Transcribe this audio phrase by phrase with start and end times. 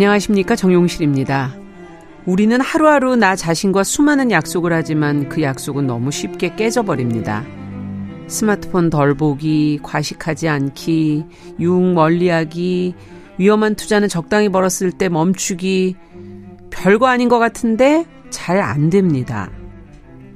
[0.00, 1.54] 안녕하십니까 정용실입니다.
[2.24, 7.44] 우리는 하루하루 나 자신과 수많은 약속을 하지만 그 약속은 너무 쉽게 깨져버립니다.
[8.26, 11.26] 스마트폰 덜 보기, 과식하지 않기,
[11.58, 12.94] 유흥 멀리하기,
[13.36, 15.96] 위험한 투자는 적당히 벌었을 때 멈추기,
[16.70, 19.50] 별거 아닌 것 같은데 잘 안 됩니다.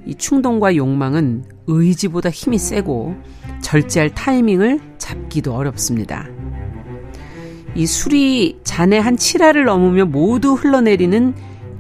[0.05, 3.17] 이 충동과 욕망은 의지보다 힘이 세고
[3.63, 6.34] 절제할 타이밍을 잡기도 어렵습니다.
[7.75, 11.35] 이 술이 잔의 한 칠화를 넘으면 모두 흘러내리는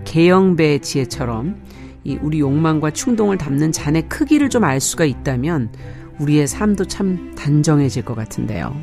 [0.04, 1.62] 개영배 지혜처럼
[2.04, 5.70] 이 우리 욕망과 충동을 담는 잔의 크기를 좀 알 수가 있다면
[6.18, 8.74] 우리의 삶도 참 단정해질 것 같은데요.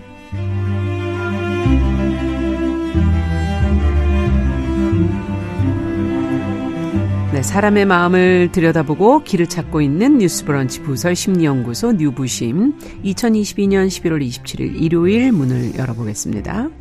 [7.34, 15.32] 네, 사람의 마음을 들여다보고 길을 찾고 있는 뉴스브런치 부설 심리연구소 뉴부심 2022년 11월 27일 일요일
[15.32, 16.81] 문을 열어보겠습니다.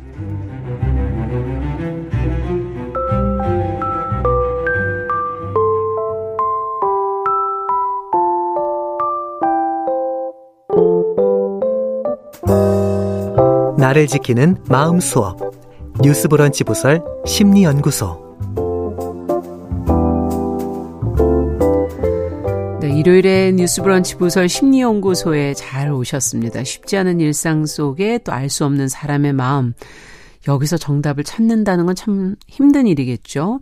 [13.91, 15.37] 나를 지키는 마음 수업
[16.01, 18.37] 뉴스 브런치 부설 심리 연구소
[22.79, 26.63] 네, 일요일에 뉴스 브런치 부설 심리 연구소에 잘 오셨습니다.
[26.63, 29.73] 쉽지 않은 일상 속에 또 알 수 없는 사람의 마음
[30.47, 33.59] 여기서 정답을 찾는다는 건 참 힘든 일이겠죠.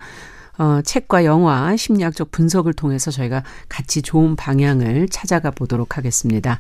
[0.59, 6.59] 어, 책과 영화, 심리학적 분석을 통해서 저희가 같이 좋은 방향을 찾아가 보도록 하겠습니다.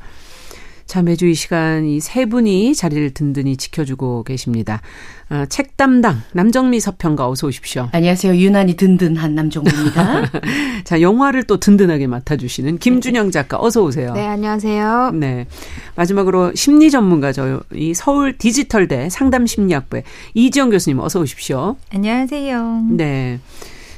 [0.89, 4.81] 자, 매주 이 시간 이 세 분이 자리를 든든히 지켜주고 계십니다.
[5.29, 7.89] 어, 책 담당 남정미 서평가 어서 오십시오.
[7.91, 8.35] 안녕하세요.
[8.35, 10.31] 유난히 든든한 남정미입니다.
[10.83, 14.13] 자, 영화를 또 든든하게 맡아주시는 김준영 작가 어서 오세요.
[14.13, 15.11] 네, 안녕하세요.
[15.13, 15.45] 네.
[15.95, 20.03] 마지막으로 심리 전문가 저이 서울 디지털대 상담심리학부의
[20.33, 21.75] 이지영 교수님 어서 오십시오.
[21.93, 22.85] 안녕하세요.
[22.89, 23.39] 네.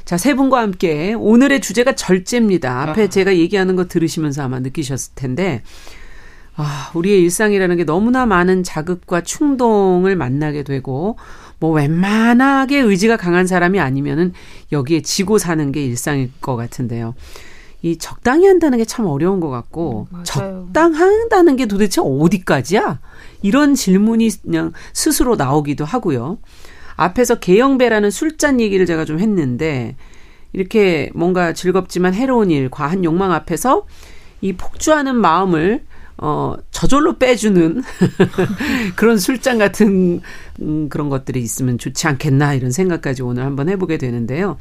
[0.04, 2.90] 자, 세 분과 함께 오늘의 주제가 절제입니다.
[2.90, 5.62] 앞에 제가 얘기하는 거 들으시면서 아마 느끼셨을 텐데
[6.56, 11.16] 아, 우리의 일상이라는 게 너무나 많은 자극과 충동을 만나게 되고,
[11.58, 14.32] 뭐 웬만하게 의지가 강한 사람이 아니면은
[14.72, 17.14] 여기에 지고 사는 게 일상일 것 같은데요.
[17.82, 23.00] 이 적당히 한다는 게 참 어려운 것 같고, 음, 적당한다는 게 도대체 어디까지야?
[23.42, 26.38] 이런 질문이 그냥 스스로 나오기도 하고요.
[26.96, 29.96] 앞에서 개영배라는 술잔 얘기를 제가 좀 했는데,
[30.52, 33.86] 이렇게 뭔가 즐겁지만 해로운 일, 과한 욕망 앞에서
[34.42, 35.84] 이 폭주하는 마음을
[36.18, 37.82] 어, 저절로 빼주는
[38.96, 40.20] 그런 술잔 같은
[40.60, 44.56] 음, 그런 것들이 있으면 좋지 않겠나 이런 생각까지 오늘 한번 해보게 되는데요.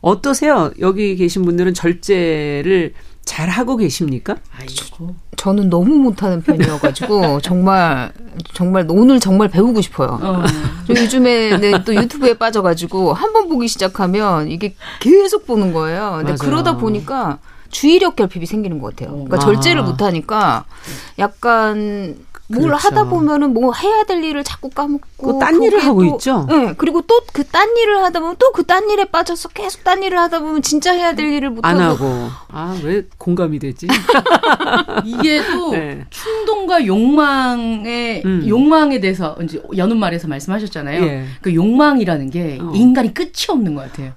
[0.00, 0.72] 어떠세요?
[0.80, 4.36] 여기 계신 분들은 절제를 잘 하고 계십니까?
[4.58, 5.14] 아이고.
[5.36, 8.12] 저 는 너무 못하는 편이어가지고 정말
[8.54, 10.18] 정말 오늘 정말 배우고 싶어요.
[10.22, 10.42] 어.
[10.88, 16.14] 요즘에 네, 또 유튜브에 빠져가지고 한 번 보기 시작하면 이게 계속 보는 거예요.
[16.18, 16.36] 근데 맞아요.
[16.38, 17.38] 그러다 보니까
[17.72, 19.12] 주의력 결핍이 생기는 것 같아요.
[19.14, 19.40] 그러니까 아.
[19.40, 20.64] 절제를 못 하니까
[21.18, 22.16] 약간
[22.48, 22.88] 뭘 그렇죠.
[22.88, 26.44] 하다 보면은 뭐 해야 될 일을 자꾸 까먹고 딴 일을 하고 또, 있죠.
[26.50, 30.02] 네, 그리고 또 그 딴 일을 하다 보면 또 그 딴 일에 빠져서 계속 딴
[30.02, 32.04] 일을 하다 보면 진짜 해야 될 일을 못 안 하고.
[32.04, 32.28] 하고.
[32.48, 33.86] 아, 왜 공감이 되지?
[35.04, 36.04] 이게 또 네.
[36.10, 38.44] 충동과 욕망의 음.
[38.46, 41.02] 욕망에 대해서 이제 여는 말에서 말씀하셨잖아요.
[41.04, 41.24] 예.
[41.40, 42.72] 그 욕망이라는 게 어.
[42.74, 44.12] 인간이 끝이 없는 것 같아요.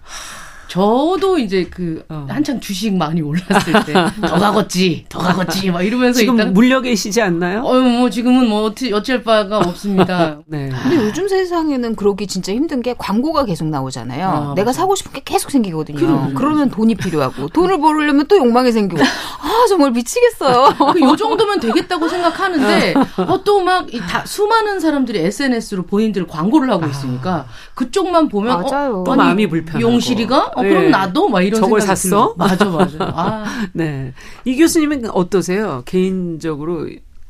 [0.75, 2.25] 저도 이제 그 어.
[2.27, 3.93] 한창 주식 많이 올랐을 때
[4.27, 7.61] 더 가겠지, 더 가겠지 막 이러면서 지금 일단, 물려 계시지 않나요?
[7.61, 10.39] 어, 뭐 지금은 뭐 어찌 어쩔 바가 없습니다.
[10.47, 10.69] 네.
[10.83, 14.27] 근데 요즘 세상에는 그러기 진짜 힘든 게 광고가 계속 나오잖아요.
[14.27, 14.81] 아, 내가 맞아.
[14.81, 15.97] 사고 싶은 게 계속 생기거든요.
[15.97, 20.75] 그래, 그러면 돈이 필요하고 돈을 벌으려면 또 욕망이 생기고 아 정말 미치겠어요.
[20.91, 22.95] 그 정도면 되겠다고 생각하는데
[23.25, 23.87] 어, 또막
[24.25, 27.45] 수많은 사람들이 SNS로 본인들 광고를 하고 있으니까 아.
[27.75, 29.01] 그쪽만 보면 맞아요.
[29.01, 30.89] 어, 또 마음이 불편하고 용실이가 어, 그럼 네.
[30.89, 32.33] 나도 막 이런 저걸 샀어?
[32.33, 32.35] 들고.
[32.37, 32.97] 맞아 맞아.
[33.15, 33.67] 아.
[33.73, 34.13] 네.
[34.43, 35.83] 이 교수님은 어떠세요?
[35.85, 36.89] 개인적으로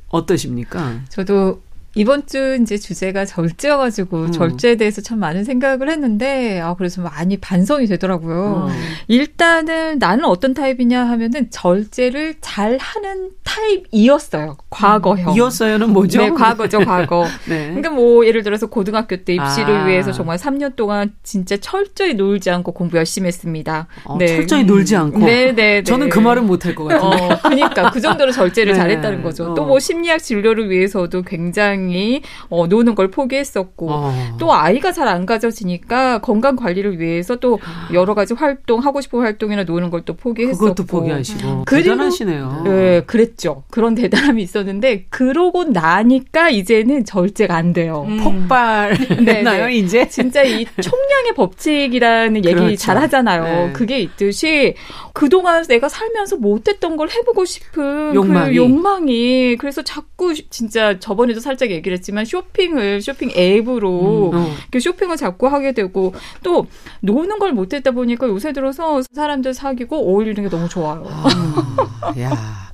[0.09, 1.01] 어떠십니까?
[1.09, 1.61] 저도
[1.97, 4.31] 이번 주 이제 주제가 절제여가지고 음.
[4.33, 8.67] 절제에 대해서 참 많은 생각을 했는데 아 그래서 많이 반성이 되더라고요.
[8.67, 8.73] 음.
[9.07, 14.57] 일단은 나는 어떤 타입이냐 하면은 절제를 잘 하는 타입이었어요.
[14.69, 15.31] 과거형.
[15.31, 15.37] 음.
[15.37, 16.21] 이었어요는 뭐죠?
[16.21, 17.25] 네, 과거죠, 과거.
[17.47, 17.67] 네.
[17.67, 19.85] 그러니까 뭐 예를 들어서 고등학교 때 입시를 아.
[19.85, 23.87] 위해서 정말 3년 동안 진짜 철저히 놀지 않고 공부 열심히 했습니다.
[24.03, 24.27] 어, 네.
[24.27, 25.19] 철저히 놀지 않고.
[25.19, 25.83] 네, 네, 네.
[25.83, 27.09] 저는 그 말은 못할 것 같아요.
[27.09, 28.79] 어, 그러니까 그 정도로 절제를 네.
[28.79, 29.51] 잘했다는 거죠.
[29.51, 29.53] 어.
[29.53, 34.35] 또뭐 심리학 진료를 위해서도 굉장히 굉장히 어, 노는 걸 포기했었고 어.
[34.39, 37.59] 또 아이가 잘 안 가져지니까 건강 관리를 위해서 또
[37.93, 42.61] 여러 가지 활동 하고 싶은 활동이나 노는 걸 또 포기했었고 그것도 포기하시고 그리고, 대단하시네요.
[42.65, 43.63] 네, 그랬죠.
[43.71, 48.05] 그런 대단함이 있었는데 그러고 나니까 이제는 절제가 안 돼요.
[48.07, 48.17] 음.
[48.23, 50.07] 폭발했나요 이제?
[50.07, 52.75] 진짜 이 총량의 법칙이라는 얘기 그렇죠.
[52.75, 53.43] 잘 하잖아요.
[53.43, 53.73] 네.
[53.73, 54.75] 그게 있듯이
[55.13, 58.49] 그동안 내가 살면서 못했던 걸 해보고 싶은 그 욕망이.
[58.51, 64.79] 그 욕망이 그래서 자꾸 진짜 저번에도 살짝 얘기를 했지만 쇼핑을 쇼핑 앱으로 음, 어.
[64.79, 66.13] 쇼핑을 자꾸 하게 되고
[66.43, 66.67] 또
[67.01, 71.05] 노는 걸 못했다 보니까 요새 들어서 사람들 사귀고 어울리는 게 너무 좋아요.
[71.07, 72.31] 아, 야.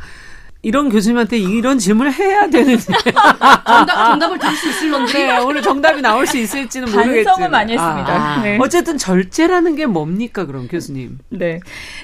[0.64, 2.84] 이런 교수님한테 이런 질문을 해야 되는데
[3.66, 8.14] 정답, 정답을 들을 수 있을런지 네, 오늘 정답이 나올 수 있을지는 모르겠지만 반성은 많이 했습니다.
[8.14, 8.58] 아, 네.
[8.62, 11.18] 어쨌든 절제라는 게 뭡니까 그럼 교수님?
[11.30, 11.60] 네,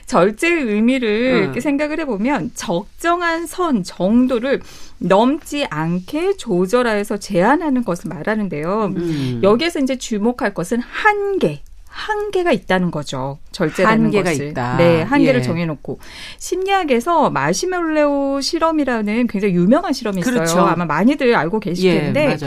[0.08, 1.44] 절제의 의미를 음.
[1.44, 4.62] 이렇게 생각을 해보면 적정한 선 정도를
[4.98, 8.94] 넘지 않게 조절하여서 제한하는 것을 말하는데요.
[8.96, 9.40] 음.
[9.44, 11.62] 여기에서 이제 주목할 것은 한계.
[11.98, 13.40] 한계가 있다는 거죠.
[13.52, 14.50] 절제라는 한계가 것을.
[14.50, 14.78] 있다.
[14.78, 15.44] 네, 한계를 예.
[15.44, 16.00] 정해놓고
[16.38, 20.36] 심리학에서 마시멜로우 실험이라는 굉장히 유명한 실험이 있어요.
[20.36, 20.60] 그렇죠.
[20.60, 22.38] 아마 많이들 알고 계실 예, 텐데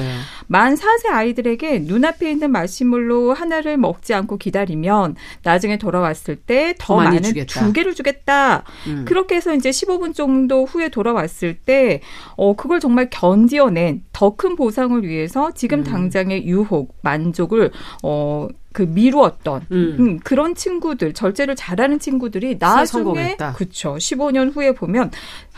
[0.53, 5.15] 만 4세 아이들에게 눈앞에 있는 마시멜로우 하나를 먹지 않고 기다리면
[5.45, 7.65] 나중에 돌아왔을 때 더 많은 주겠다.
[7.65, 8.65] 두 개를 주겠다.
[8.89, 9.05] 음.
[9.07, 12.01] 그렇게 해서 이제 15분 정도 후에 돌아왔을 때
[12.37, 15.85] 어, 그걸 정말 견디어낸 더 큰 보상을 위해서 지금 음.
[15.85, 17.71] 당장의 유혹, 만족을
[18.03, 19.97] 어, 그 미루었던 음.
[19.99, 25.11] 음, 그런 친구들 절제를 잘하는 친구들이 나중에 그쵸 15년 후에 보면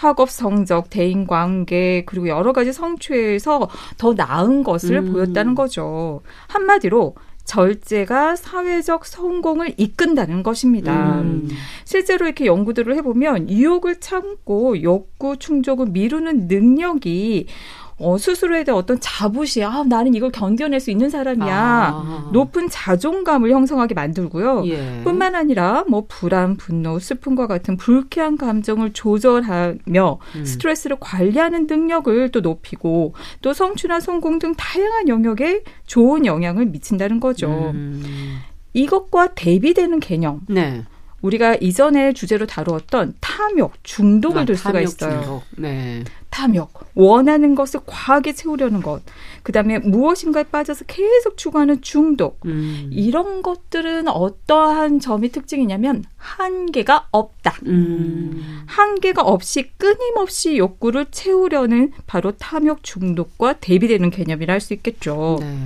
[0.03, 3.69] 학업 성적 대인 관계 그리고 여러 가지 성취에서
[3.99, 5.13] 더 나은 것을 음.
[5.13, 7.15] 보였다는 거죠 한마디로
[7.45, 11.21] 절제가 사회적 성공을 이끈다는 것입니다.
[11.21, 11.49] 음.
[11.85, 17.47] 실제로 이렇게 연구들을 해보면 유혹을 참고 욕구 충족을 미루는 능력이
[17.99, 21.55] 어, 스스로에 대한 어떤 자부심, 아, 나는 이걸 견뎌낼 수 있는 사람이야.
[21.55, 22.31] 아.
[22.33, 24.67] 높은 자존감을 형성하게 만들고요.
[24.67, 25.03] 예.
[25.05, 30.45] 뿐만 아니라 뭐 불안, 분노, 슬픔과 같은 불쾌한 감정을 조절하며 음.
[30.45, 37.71] 스트레스를 관리하는 능력을 또 높이고 또 성취나 성공 등 다양한 영역에 좋은 영향을 미친다는 거죠.
[37.75, 38.41] 음.
[38.73, 40.41] 이것과 대비되는 개념.
[40.49, 40.83] 네.
[41.21, 45.21] 우리가 이전에 주제로 다루었던 탐욕, 중독을 아, 들 수가 있어요.
[45.21, 45.43] 중독.
[45.57, 46.03] 네.
[46.33, 49.03] 탐욕, 원하는 것을 과하게 채우려는 것,
[49.43, 52.89] 그 다음에 무엇인가에 빠져서 계속 추구하는 중독, 음.
[52.91, 57.57] 이런 것들은 어떠한 점이 특징이냐면 한계가 없다.
[57.67, 58.63] 음.
[58.67, 65.39] 한계가 없이 끊임없이 욕구를 채우려는 바로 탐욕 중독과 대비되는 개념이라 할 수 있겠죠.
[65.41, 65.59] 네.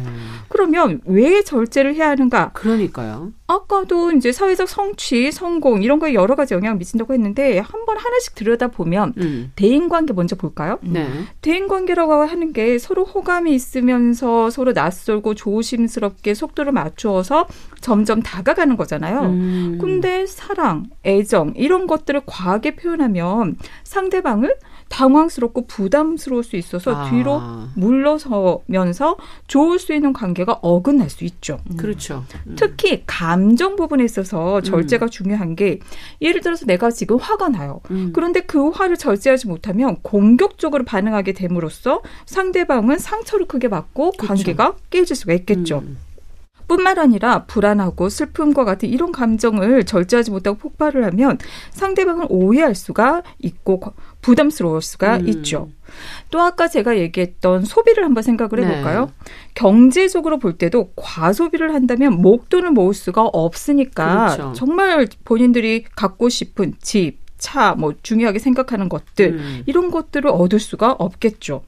[0.49, 2.53] 그러면 왜 절제를 해야 하는가?
[2.55, 3.33] 그러니까요.
[3.47, 8.69] 아까도 이제 사회적 성취, 성공 이런 거에 여러 가지 영향을 미친다고 했는데 한번 하나씩 들여다
[8.69, 9.53] 보면 음.
[9.55, 10.79] 대인 관계 먼저 볼 까요?
[10.81, 11.07] 네.
[11.43, 17.47] 대인 관계라고 하는 게 서로 호감이 있으면서 서로 낯설고 조심스럽게 속도를 맞추어서
[17.81, 19.21] 점점 다가가는 거잖아요.
[19.21, 19.79] 음.
[19.79, 24.57] 근데 사랑, 애정 이런 것들을 과하게 표현하면 상대방을
[24.89, 27.11] 당황스럽고 부담스러울 수 있어서 아.
[27.11, 27.41] 뒤로
[27.75, 29.17] 물러서면서
[29.47, 31.59] 좋을 수 있는 관계가 어긋날 수 있죠.
[31.71, 31.77] 음.
[31.77, 32.25] 그렇죠.
[32.47, 32.57] 음.
[32.57, 35.11] 특히 감정 부분에 있어서 절제가 음.
[35.11, 35.81] 중요한 게
[36.21, 37.81] 예를 들어서 내가 지금 화가 나요.
[37.91, 38.13] 음.
[38.15, 44.27] 그런데 그 화를 절제하지 못하면 공격적으로 반응하게 됨으로써 상대방은 상처를 크게 받고 그렇죠.
[44.27, 45.79] 관계가 깨질 수가 있겠죠.
[45.79, 45.99] 음.
[46.69, 51.39] 뿐만 아니라 불안하고 슬픔과 같은 이런 감정을 절제하지 못하고 폭발을 하면
[51.71, 53.81] 상대방을 오해할 수가 있고
[54.27, 55.29] 부담스러울 수가 음.
[55.29, 55.69] 있죠.
[56.33, 59.07] 또 아까 제가 얘기했던 소비를 한번 생각을 해볼까요?
[59.07, 59.33] 네.
[59.55, 64.53] 경제적으로 볼 때도 과소비를 한다면 목돈을 모을 수가 없으니까 그렇죠.
[64.55, 69.63] 정말 본인들이 갖고 싶은 집, 차, 뭐 중요하게 생각하는 것들 음.
[69.67, 71.63] 이런 것들을 얻을 수가 없겠죠.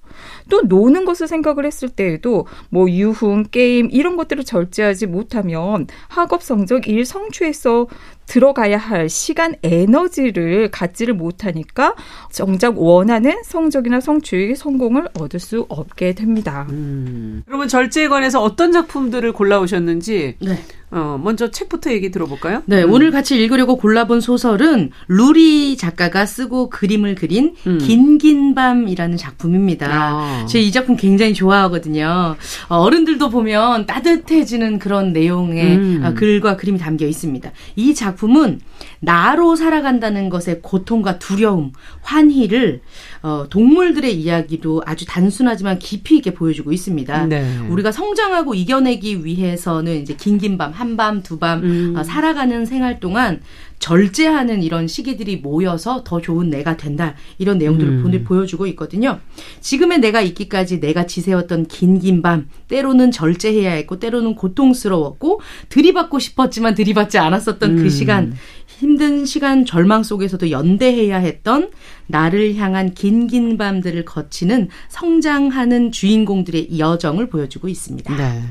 [0.51, 6.89] 또 노는 것을 생각을 했을 때에도 뭐 유흥, 게임 이런 것들을 절제하지 못하면 학업 성적,
[6.89, 7.87] 일 성취에서
[8.29, 11.95] 들어가야 할 시간, 에너지를 갖지를 못하니까
[12.31, 16.67] 정작 원하는 성적이나 성취의 성공을 얻을 수 없게 됩니다.
[16.71, 17.43] 음.
[17.47, 20.59] 그러면 절제에 관해서 어떤 작품들을 골라오셨는지 네.
[20.91, 22.63] 어, 먼저 책부터 얘기 들어볼까요?
[22.65, 22.93] 네, 음.
[22.93, 27.79] 오늘 같이 읽으려고 골라본 소설은 루리 작가가 쓰고 그림을 그린 음.
[27.79, 29.87] 긴긴 밤이라는 작품입니다.
[29.91, 30.47] 아.
[30.47, 32.37] 제가 이 작품 굉장히 좋아하거든요.
[32.69, 36.03] 어, 어른들도 보면 따뜻해지는 그런 내용의 음.
[36.05, 37.51] 어, 글과 그림이 담겨 있습니다.
[37.77, 38.61] 이 작품 은
[39.01, 41.73] 나로 살아간다는 것의 고통과 두려움,
[42.03, 42.81] 환희를
[43.23, 47.27] 어, 동물들의 이야기도 아주 단순하지만 깊이 있게 보여주고 있습니다.
[47.27, 47.59] 네.
[47.69, 51.95] 우리가 성장하고 이겨내기 위해서는 이제 긴긴 밤, 한밤, 두밤 음.
[51.97, 53.41] 어, 살아가는 생활 동안
[53.79, 57.15] 절제하는 이런 시기들이 모여서 더 좋은 내가 된다.
[57.39, 58.25] 이런 내용들을 음.
[58.25, 59.21] 보여주고 있거든요.
[59.61, 67.19] 지금의 내가 있기까지 내가 지새웠던 긴긴 밤, 때로는 절제해야 했고, 때로는 고통스러웠고, 들이받고 싶었지만 들이받지
[67.19, 67.83] 않았었던 그 음.
[67.85, 68.35] 그 시간,
[68.67, 71.71] 힘든 시간 절망 속에서도 연대해야 했던
[72.07, 78.17] 나를 향한 긴긴 밤들을 거치는 성장하는 주인공들의 여정을 보여주고 있습니다.
[78.17, 78.43] 네.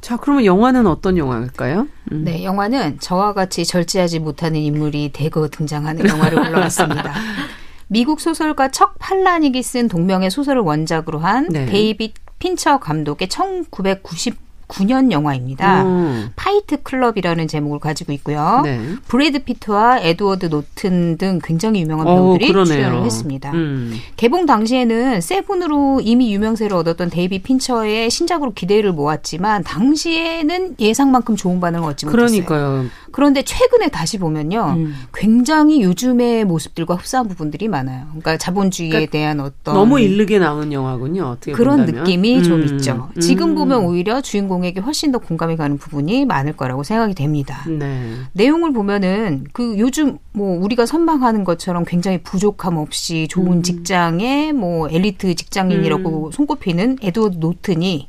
[0.00, 1.88] 자, 그러면 영화는 어떤 영화일까요?
[2.12, 2.24] 음.
[2.24, 7.12] 네, 영화는 저와 같이 절제하지 못하는 인물이 대거 등장하는 영화를 골라왔습니다.
[7.88, 11.66] 미국 소설가 척 팔라닉이 쓴 동명의 소설을 원작으로 한 네.
[11.66, 15.82] 데이빗 핀처 감독의 1990 2009년 영화입니다.
[15.82, 16.30] 음.
[16.36, 18.60] Fight Club이라는 제목을 가지고 있고요.
[18.64, 18.80] 네.
[19.08, 23.50] 브래드 피트와 에드워드 노튼 등 굉장히 유명한 배우들이 오, 출연을 했습니다.
[23.52, 23.98] 음.
[24.16, 31.88] 개봉 당시에는 Seven으로 이미 유명세를 얻었던 데이빗 핀처의 신작으로 기대를 모았지만 당시에는 예상만큼 좋은 반응을
[31.90, 32.44] 얻지 못했어요.
[32.44, 32.86] 그러니까요.
[33.12, 34.74] 그런데 최근에 다시 보면요.
[34.76, 34.94] 음.
[35.14, 38.06] 굉장히 요즘의 모습들과 흡사한 부분들이 많아요.
[38.08, 41.24] 그러니까 자본주의에 그러니까 대한 어떤 너무 일르게 나온 영화군요.
[41.24, 42.04] 어떻게 그런 본다면.
[42.04, 42.64] 느낌이 좀 음.
[42.64, 43.08] 있죠.
[43.20, 47.64] 지금 보면 오히려 주인공 주인공에게 훨씬 더 공감이 가는 부분이 많을 거라고 생각이 됩니다.
[47.68, 48.14] 네.
[48.32, 53.62] 내용을 보면은 그 요즘 뭐 우리가 선망하는 것처럼 굉장히 부족함 없이 좋은 음.
[53.62, 56.32] 직장에 뭐 엘리트 직장인이라고 음.
[56.32, 58.08] 손꼽히는 에드워드 노튼이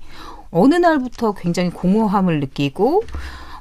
[0.51, 3.03] 어느 날부터 굉장히 공허함을 느끼고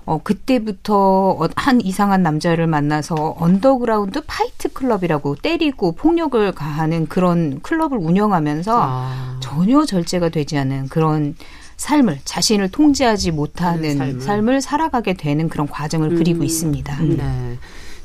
[0.08, 7.98] 어, 그때부터 어, 한 이상한 남자를 만나서 underground fight club이라고 때리고 폭력을 가하는 그런 클럽을
[7.98, 9.36] 운영하면서 아.
[9.40, 11.36] 전혀 절제가 되지 않은 그런
[11.76, 14.20] 삶을 자신을 통제하지 못하는 삶을.
[14.22, 14.60] 삶을.
[14.62, 16.16] 살아가게 되는 그런 과정을 음.
[16.16, 16.96] 그리고 있습니다.
[17.00, 17.16] 음.
[17.18, 17.58] 네.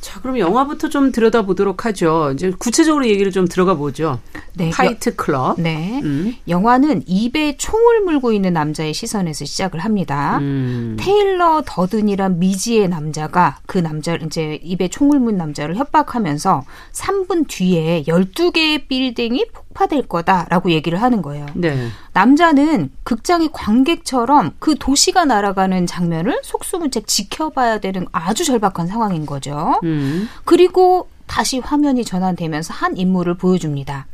[0.04, 2.32] 자, 그럼 영화부터 좀 들여다보도록 하죠.
[2.34, 4.20] 이제 구체적으로 얘기를 좀 들어가 보죠.
[4.54, 4.70] 네.
[4.70, 5.60] Fight Club.
[5.60, 6.02] 네.
[6.04, 6.36] 음.
[6.50, 10.40] 영화는 입에 총을 물고 있는 남자의 시선에서 시작을 합니다.
[10.40, 10.98] 음.
[11.00, 18.90] 테일러 더든이란 미지의 남자가 그 남자 이제 입에 총을 문 남자를 협박하면서 3분 뒤에 12개의
[18.90, 21.46] 빌딩이 폭파될 거다라고 얘기를 하는 거예요.
[21.56, 21.90] 네.
[22.14, 29.80] 남자는 극장의 관객처럼 그 도시가 날아가는 장면을 속수무책 지켜봐야 되는 아주 절박한 상황인 거죠.
[29.84, 30.30] 음.
[30.46, 34.08] 그리고 다시 화면이 전환되면서 한 인물을 보여줍니다.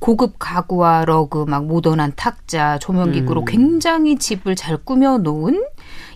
[0.00, 3.44] 고급 가구와 러그, 막 모던한 탁자, 조명기구로 음.
[3.46, 5.64] 굉장히 집을 잘 꾸며 놓은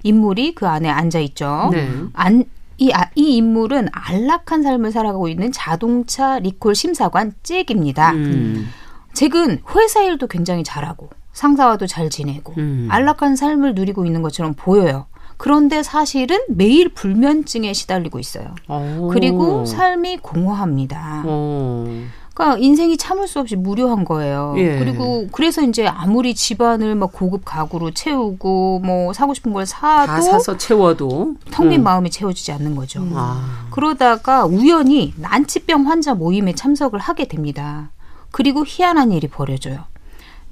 [0.02, 1.70] 인물이 그 안에 앉아 있죠.
[1.72, 1.88] 네.
[2.12, 2.44] 안,
[2.78, 8.12] 이, 아, 이 인물은 안락한 삶을 살아가고 있는 자동차 리콜 심사관 잭입니다.
[8.12, 8.68] 음.
[9.14, 12.88] 잭은 회사 일도 굉장히 잘하고 상사와도 잘 지내고 음.
[12.90, 15.06] 안락한 삶을 누리고 있는 것처럼 보여요.
[15.36, 18.54] 그런데 사실은 매일 불면증에 시달리고 있어요.
[18.68, 19.08] 오.
[19.08, 21.24] 그리고 삶이 공허합니다.
[21.26, 21.86] 오.
[22.34, 24.54] 그러니까 인생이 참을 수 없이 무료한 거예요.
[24.56, 24.78] 예.
[24.78, 30.20] 그리고 그래서 이제 아무리 집안을 막 고급 가구로 채우고 뭐 사고 싶은 걸 사도 다
[30.20, 31.84] 사서 채워도 텅빈 음.
[31.84, 33.00] 마음이 채워지지 않는 거죠.
[33.00, 33.12] 음.
[33.14, 33.66] 아.
[33.70, 37.90] 그러다가 우연히 난치병 환자 모임에 참석을 하게 됩니다.
[38.32, 39.84] 그리고 희한한 일이 벌어져요.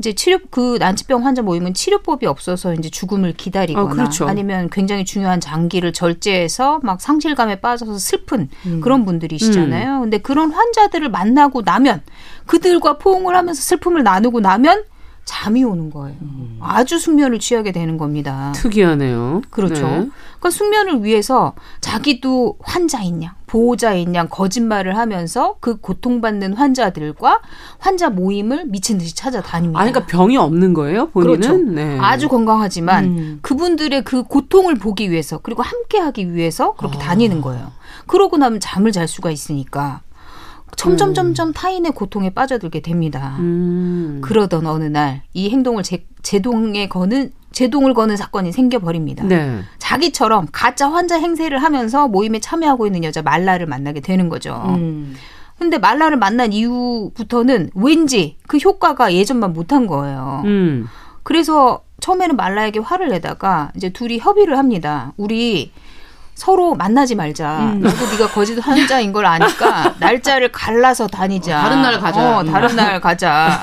[0.01, 4.27] 이제 치료 그 난치병 환자 모임은 치료법이 없어서 이제 죽음을 기다리거나 어, 그렇죠.
[4.27, 8.81] 아니면 굉장히 중요한 장기를 절제해서 막 상실감에 빠져서 슬픈 음.
[8.81, 9.97] 그런 분들이시잖아요.
[9.97, 10.01] 음.
[10.01, 12.01] 근데 그런 환자들을 만나고 나면
[12.47, 14.85] 그들과 포옹을 하면서 슬픔을 나누고 나면
[15.25, 16.17] 잠이 오는 거예요.
[16.23, 16.59] 음.
[16.61, 18.53] 아주 숙면을 취하게 되는 겁니다.
[18.55, 19.43] 특이하네요.
[19.51, 19.87] 그렇죠.
[19.87, 20.09] 네.
[20.41, 27.41] 그러니까 숙면을 위해서 자기도 환자인 양, 보호자인 양 거짓말을 하면서 그 고통받는 환자들과
[27.79, 29.81] 환자 모임을 미친 듯이 찾아다닙니다.
[29.81, 31.41] 아, 그러니까 병이 없는 거예요, 본인은?
[31.41, 31.57] 그렇죠.
[31.57, 31.99] 네.
[32.01, 33.39] 아주 건강하지만 음.
[33.43, 37.01] 그분들의 그 고통을 보기 위해서 그리고 함께 하기 위해서 그렇게 아.
[37.01, 37.73] 다니는 거예요.
[38.07, 40.01] 그러고 나면 잠을 잘 수가 있으니까.
[40.77, 41.15] 점점 음.
[41.15, 43.37] 점점 타인의 고통에 빠져들게 됩니다.
[43.41, 44.21] 음.
[44.23, 49.25] 그러던 어느 날 이 행동을 제, 제동에 거는 제동을 거는 사건이 생겨버립니다.
[49.25, 49.61] 네.
[49.79, 54.63] 자기처럼 가짜 환자 행세를 하면서 모임에 참여하고 있는 여자 말라를 만나게 되는 거죠.
[54.69, 55.15] 음.
[55.59, 60.43] 근데 말라를 만난 이후부터는 왠지 그 효과가 예전만 못한 거예요.
[60.45, 60.87] 음.
[61.23, 65.13] 그래서 처음에는 말라에게 화를 내다가 이제 둘이 협의를 합니다.
[65.17, 65.71] 우리
[66.35, 67.59] 서로 만나지 말자.
[67.75, 67.81] 음.
[67.81, 71.61] 너도 네가 거짓 환자인 걸 아니까 날짜를 갈라서 다니자.
[71.61, 72.39] 다른 날 가자.
[72.39, 73.63] 어, 다른 날 가자.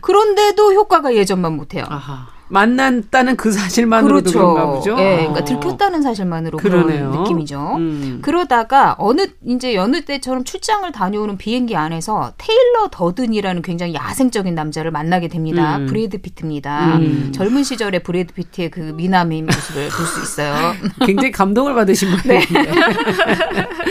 [0.00, 1.84] 그런데도 효과가 예전만 못해요.
[1.88, 2.26] 아하.
[2.50, 4.38] 만났다는 그 사실만으로도 그렇죠.
[4.38, 4.90] 그런가 보죠.
[4.98, 5.44] 예, 그러니까 어.
[5.44, 7.10] 들켰다는 사실만으로 그러네요.
[7.10, 7.74] 그런 느낌이죠.
[7.76, 8.18] 음.
[8.22, 15.28] 그러다가 어느 이제 여느 때처럼 출장을 다녀오는 비행기 안에서 테일러 더든이라는 굉장히 야생적인 남자를 만나게
[15.28, 15.76] 됩니다.
[15.78, 15.86] 음.
[15.86, 16.96] 브래드 피트입니다.
[16.96, 17.32] 음.
[17.32, 20.74] 젊은 시절에 브래드 피트의 그 미남인 모습을 볼 수 있어요.
[21.06, 22.40] 굉장히 감동을 받으신 분이에요.
[22.40, 22.46] 네.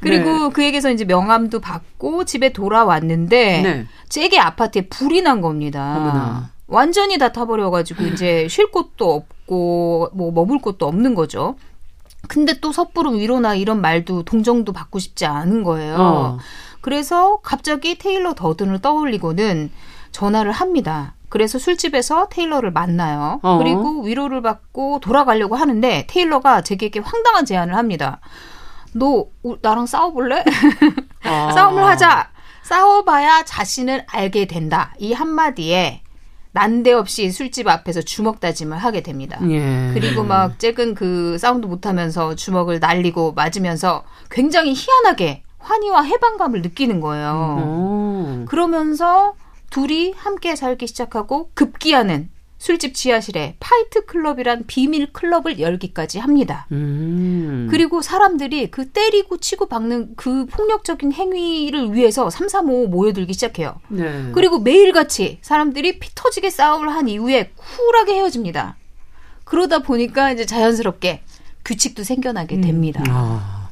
[0.00, 0.52] 그리고 네.
[0.52, 3.86] 그에게서 이제 명함도 받고 집에 돌아왔는데 네.
[4.08, 5.94] 잭의 아파트에 불이 난 겁니다.
[5.96, 6.50] 어머나.
[6.70, 11.56] 완전히 다 타버려가지고 이제 쉴 곳도 없고 뭐 머물 곳도 없는 거죠.
[12.28, 15.96] 근데 또 섣부른 위로나 이런 말도 동정도 받고 싶지 않은 거예요.
[15.98, 16.38] 어.
[16.80, 19.70] 그래서 갑자기 테일러 더든을 떠올리고는
[20.12, 21.14] 전화를 합니다.
[21.28, 23.40] 그래서 술집에서 테일러를 만나요.
[23.42, 23.58] 어.
[23.58, 28.20] 그리고 위로를 받고 돌아가려고 하는데 테일러가 제게게 황당한 제안을 합니다.
[28.92, 29.26] 너
[29.62, 30.44] 나랑 싸워볼래?
[31.24, 31.52] 아.
[31.52, 32.30] 싸움을 하자.
[32.62, 34.94] 싸워봐야 자신을 알게 된다.
[34.98, 36.02] 이 한마디에
[36.52, 39.38] 난데없이 술집 앞에서 주먹 다짐을 하게 됩니다.
[39.48, 39.90] 예.
[39.94, 47.56] 그리고 막 잭은 그 사운드 못하면서 주먹을 날리고 맞으면서 굉장히 희한하게 환희와 해방감을 느끼는 거예요.
[47.62, 48.44] 음.
[48.48, 49.34] 그러면서
[49.70, 52.30] 둘이 함께 살기 시작하고 급기야는
[52.60, 56.66] 술집 지하실에 파이트 클럽이란 비밀 클럽을 열기까지 합니다.
[56.72, 57.68] 음.
[57.70, 63.80] 그리고 사람들이 그 때리고 치고 박는 그 폭력적인 행위를 위해서 삼삼오오 모여들기 시작해요.
[63.88, 64.30] 네.
[64.34, 68.76] 그리고 매일같이 사람들이 피 터지게 싸움을 한 이후에 쿨하게 헤어집니다.
[69.44, 71.22] 그러다 보니까 이제 자연스럽게
[71.64, 72.60] 규칙도 생겨나게 음.
[72.60, 73.02] 됩니다.
[73.08, 73.70] 아.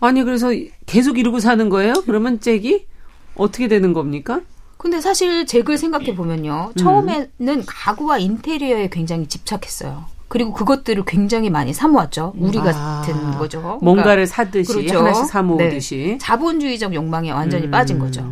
[0.00, 0.48] 아니 그래서
[0.84, 1.94] 계속 이러고 사는 거예요?
[2.04, 2.84] 그러면 잭이
[3.36, 4.42] 어떻게 되는 겁니까?
[4.82, 6.72] 근데 사실 잭을 생각해 보면요.
[6.76, 10.06] 처음에는 가구와 인테리어에 굉장히 집착했어요.
[10.26, 12.32] 그리고 그것들을 굉장히 많이 사모았죠.
[12.36, 13.60] 우리 아, 같은 거죠.
[13.60, 14.98] 그러니까 뭔가를 사듯이 그렇죠.
[14.98, 16.18] 하나씩 사모으듯이 네.
[16.18, 17.70] 자본주의적 욕망에 완전히 음.
[17.70, 18.28] 빠진 거죠.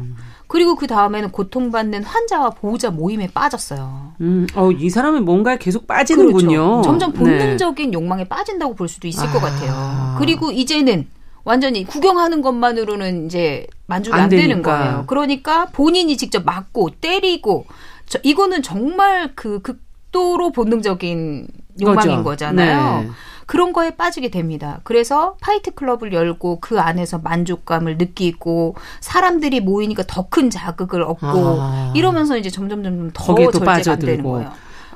[0.49, 4.15] 그리고 그 다음에는 고통받는 환자와 보호자 모임에 빠졌어요.
[4.21, 6.49] 음, 어, 이 사람은 뭔가에 계속 빠지는군요.
[6.49, 6.83] 그렇죠.
[6.83, 7.19] 점점 네.
[7.21, 7.95] 본능적인 네.
[7.95, 9.31] 욕망에 빠진다고 볼 수도 있을 아.
[9.31, 10.17] 것 같아요.
[10.19, 11.07] 그리고 이제는
[11.51, 15.05] 완전히 구경하는 것만으로는 이제 만족이 안, 안 되는 거예요.
[15.09, 17.67] 그러니까 본인이 직접 맞고 때리고
[18.07, 21.49] 저, 이거는 정말 그 극도로 본능적인
[21.81, 22.25] 욕망인 거죠.
[22.25, 23.03] 거잖아요.
[23.03, 23.11] 네.
[23.47, 24.79] 그런 거에 빠지게 됩니다.
[24.85, 31.93] 그래서 파이트 클럽을 열고 그 안에서 만족감을 느끼고 사람들이 모이니까 더 큰 자극을 얻고 아.
[31.97, 34.53] 이러면서 이제 점점 점점 더 절제가 안 되는 거예요.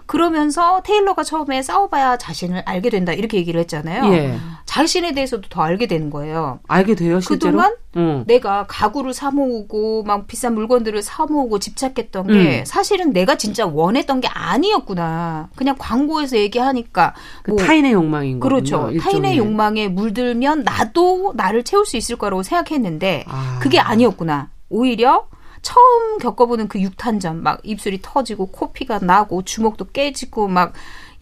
[0.07, 4.13] 그러면서 테일러가 처음에 싸워봐야 자신을 알게 된다 이렇게 얘기를 했잖아요.
[4.13, 4.37] 예.
[4.67, 6.61] 자신에 대해서도 더 알게 되는 거예요.
[6.69, 7.53] 알게 돼요, 실제로?
[7.53, 8.25] 그동안 음.
[8.27, 12.65] 내가 가구를 사 모으고 막 비싼 물건들을 사 모으고 집착했던 게 음.
[12.67, 15.49] 사실은 내가 진짜 원했던 게 아니었구나.
[15.55, 18.49] 그냥 광고에서 얘기하니까 그 뭐, 타인의 욕망인 거죠.
[18.49, 18.91] 그렇죠.
[18.91, 18.99] 일종의.
[19.01, 23.59] 타인의 욕망에 물들면 나도 나를 채울 수 있을 거라고 생각했는데 아.
[23.63, 24.51] 그게 아니었구나.
[24.69, 25.29] 오히려
[25.65, 30.75] 처음 겪어보는 그 육탄전, 막 입술이 터지고 코피가 나고 주먹도 깨지고 막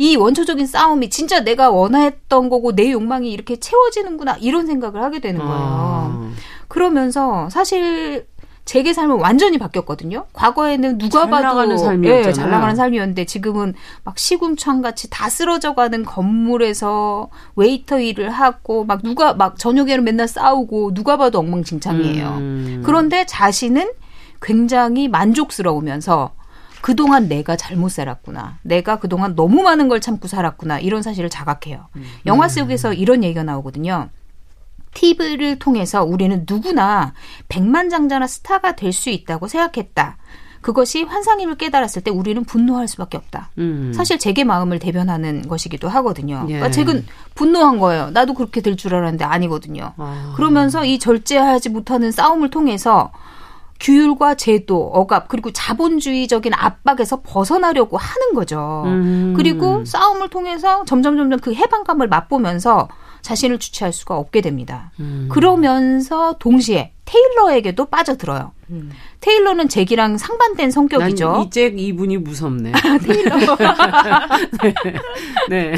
[0.02, 5.38] 이 원초적인 싸움이 진짜 내가 원했던 거고 내 욕망이 이렇게 채워지는구나 이런 생각을 하게 되는
[5.40, 5.54] 거예요.
[5.54, 6.30] 아.
[6.66, 8.26] 그러면서 사실
[8.64, 10.26] 제게 삶은 완전히 바뀌었거든요.
[10.32, 12.26] 과거에는 누가 잘 봐도 나가는 삶이었잖아요.
[12.26, 18.84] 네, 잘 나가는 삶이었는데 지금은 막 시궁창 같이 다 쓰러져 가는 건물에서 웨이터 일을 하고
[18.84, 22.28] 막 누가 막 저녁에는 맨날 싸우고 누가 봐도 엉망진창이에요.
[22.38, 22.82] 음.
[22.84, 23.90] 그런데 자신은
[24.42, 26.32] 굉장히 만족스러우면서
[26.80, 28.58] 그동안 내가 잘못 살았구나.
[28.62, 30.80] 내가 그동안 너무 많은 걸 참고 살았구나.
[30.80, 31.86] 이런 사실을 자각해요.
[31.94, 32.04] 음.
[32.26, 34.08] 영화 속에서 이런 얘기가 나오거든요.
[34.94, 37.14] TV를 통해서 우리는 누구나
[37.48, 40.16] 백만장자나 스타가 될 수 있다고 생각했다.
[40.60, 43.50] 그것이 환상임을 깨달았을 때 우리는 분노할 수밖에 없다.
[43.58, 43.92] 음.
[43.94, 46.44] 사실 제게 마음을 대변하는 것이기도 하거든요.
[46.48, 46.54] 예.
[46.54, 48.10] 그러니까 책은 분노한 거예요.
[48.10, 49.92] 나도 그렇게 될 줄 알았는데 아니거든요.
[49.96, 50.32] 아.
[50.36, 53.10] 그러면서 이 절제하지 못하는 싸움을 통해서
[53.82, 58.84] 규율과 제도, 억압, 그리고 자본주의적인 압박에서 벗어나려고 하는 거죠.
[58.86, 59.34] 음.
[59.36, 62.88] 그리고 싸움을 통해서 점점 점점 그 해방감을 맛보면서
[63.22, 64.92] 자신을 주체할 수가 없게 됩니다.
[65.00, 65.28] 음.
[65.30, 68.52] 그러면서 동시에 테일러에게도 빠져들어요.
[68.70, 68.90] 음.
[69.22, 71.44] 테일러는 잭이랑 상반된 성격이죠.
[71.46, 72.72] 이잭 이분이 무섭네.
[73.06, 73.36] 테일러.
[74.60, 74.74] 네.
[75.48, 75.76] 네.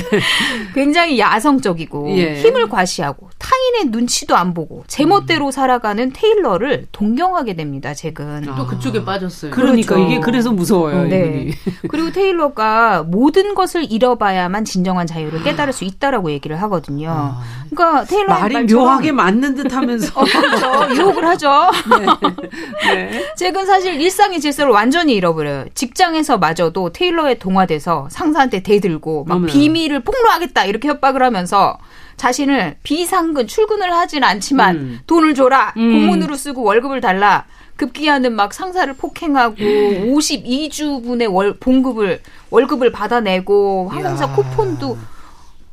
[0.75, 2.41] 굉장히 야성적이고 예.
[2.41, 5.51] 힘을 과시하고 타인의 눈치도 안 보고 제멋대로 음.
[5.51, 7.93] 살아가는 테일러를 동경하게 됩니다.
[7.93, 8.55] 잭은 아.
[8.57, 9.51] 또 그쪽에 빠졌어요.
[9.51, 10.11] 그러니까 그렇죠.
[10.11, 11.01] 이게 그래서 무서워요.
[11.01, 11.51] 어, 네.
[11.89, 17.11] 그리고 테일러가 모든 것을 잃어봐야만 진정한 자유를 깨달을 수 있다라고 얘기를 하거든요.
[17.11, 17.43] 아.
[17.69, 20.95] 그러니까 테일러 말이 묘하게 맞는 듯하면서 어, 그렇죠.
[20.97, 21.71] 유혹을 하죠.
[21.91, 22.95] 네.
[22.95, 23.34] 네.
[23.37, 25.67] 잭은 사실 일상의 질서를 완전히 잃어버려요.
[25.75, 31.79] 직장에서마저도 테일러에 동화돼서 상사한테 대들고 막 비밀을 폭로하겠다 이렇게 협박을 하면서
[32.17, 35.01] 자신을 비상근 출근을 하진 않지만 음.
[35.07, 35.93] 돈을 줘라 음.
[35.93, 42.21] 공문으로 쓰고 월급을 달라 급기야는 막 상사를 폭행하고 52주분의 월 봉급을
[42.51, 44.97] 월급을 받아내고 항상 쿠폰도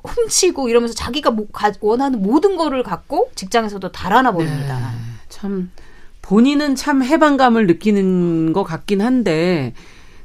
[0.04, 1.36] 훔치고 이러면서 자기가
[1.80, 4.80] 원하는 모든 거를 갖고 직장에서도 달아나 버립니다.
[4.80, 4.98] 네.
[5.30, 5.70] 참
[6.22, 9.74] 본인은 참 해방감을 느끼는 것 같긴 한데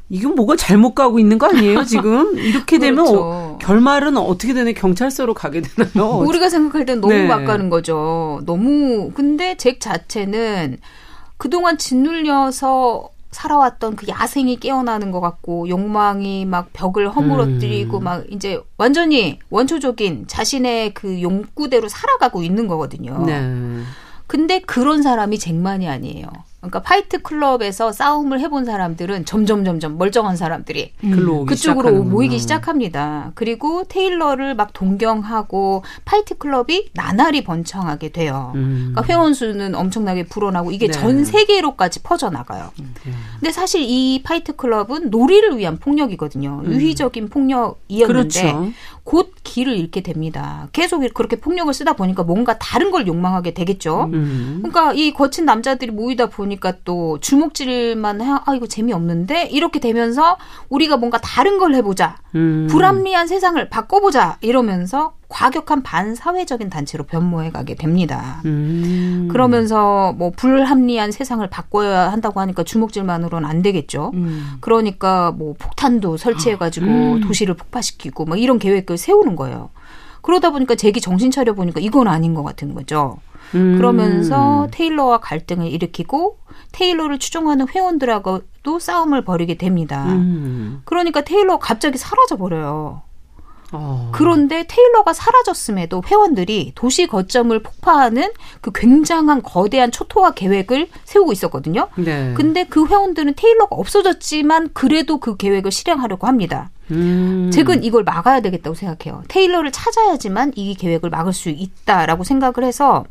[0.09, 2.39] 이건 뭐가 잘못 가고 있는 거 아니에요, 지금?
[2.39, 3.23] 이렇게 되면 그렇죠.
[3.25, 6.19] 어, 결말은 어떻게 되나 경찰서로 가게 되나요?
[6.27, 7.27] 우리가 생각할 땐 너무 네.
[7.27, 8.41] 막 가는 거죠.
[8.47, 10.79] 너무 근데 잭 자체는
[11.39, 18.05] 그동안 짓눌려서 살아왔던 그 야생이 깨어나는 것 같고 욕망이 막 벽을 허물어뜨리고 음.
[18.05, 23.25] 막 이제 완전히 원초적인 자신의 그 욕구대로 살아가고 있는 거거든요.
[23.27, 23.83] 네.
[24.27, 26.27] 근데 그런 사람이 잭만이 아니에요.
[26.67, 31.47] 그러니까 파이트 클럽에서 싸움을 해본 사람들은 점점 점점 멀쩡한 사람들이 음.
[31.47, 33.33] 그쪽으로 모이기 시작합니다.
[33.35, 38.53] 그리고 테일러를 막 동경하고 파이트 클럽이 나날이 번창하게 돼요.
[38.55, 38.93] 음.
[38.93, 40.93] 그러니까 회원 수는 엄청나게 불어나고 이게 네.
[40.93, 42.71] 전 세계로까지 퍼져 나가요.
[42.79, 43.13] 네.
[43.39, 46.63] 근데 사실 이 파이트 클럽은 놀이를 위한 폭력이거든요.
[46.65, 46.73] 음.
[46.73, 48.73] 유희적인 폭력이었는데 그렇죠.
[49.05, 50.69] 곧 길을 잃게 됩니다.
[50.73, 54.11] 계속 그렇게 폭력을 쓰다 보니까 뭔가 다른 걸 욕망하게 되겠죠.
[54.13, 54.59] 음.
[54.63, 60.37] 그러니까 이 거친 남자들이 모이다 보니 까 또 주먹질만 해, 아 이거 재미없는데 이렇게 되면서
[60.69, 62.17] 우리가 뭔가 다른 걸 해보자.
[62.35, 62.67] 음.
[62.71, 68.41] 불합리한 세상을 바꿔보자 이러면서 과격한 반사회적인 단체로 변모해 가게 됩니다.
[68.45, 69.29] 음.
[69.31, 74.13] 그러면서 뭐 불합리한 세상을 바꿔야 한다고 하니까 주먹질만으로는 안 되겠죠.
[74.15, 74.59] 음.
[74.61, 77.21] 그러니까 뭐 폭탄도 설치해 가지고 음.
[77.21, 79.71] 도시를 폭파시키고 뭐 이런 계획을 세우는 거예요.
[80.23, 83.19] 그러다 보니까 제기 정신 차려 보니까 이건 아닌 것 같은 거죠.
[83.55, 83.77] 음.
[83.77, 86.39] 그러면서 테일러와 갈등을 일으키고
[86.77, 90.05] 테일러를 추종하는 회원들하고도 싸움을 벌이게 됩니다.
[90.05, 90.83] 음.
[90.85, 93.01] 그러니까 테일러가 갑자기 사라져 버려요.
[93.73, 94.11] 어.
[94.13, 101.89] 그런데 테일러가 사라졌음에도 회원들이 도시 거점을 폭파하는 그 굉장한 거대한 초토화 계획을 세우고 있었거든요.
[101.97, 102.35] 네.
[102.37, 106.71] 근데 그 회원들은 테일러가 없어졌지만 그래도 그 계획을 실행하려고 합니다.
[106.91, 107.51] 음.
[107.53, 109.23] 잭은 이걸 막아야 되겠다고 생각해요.
[109.29, 113.05] 테일러를 찾아야지만 이 계획을 막을 수 있다라고 생각을 해서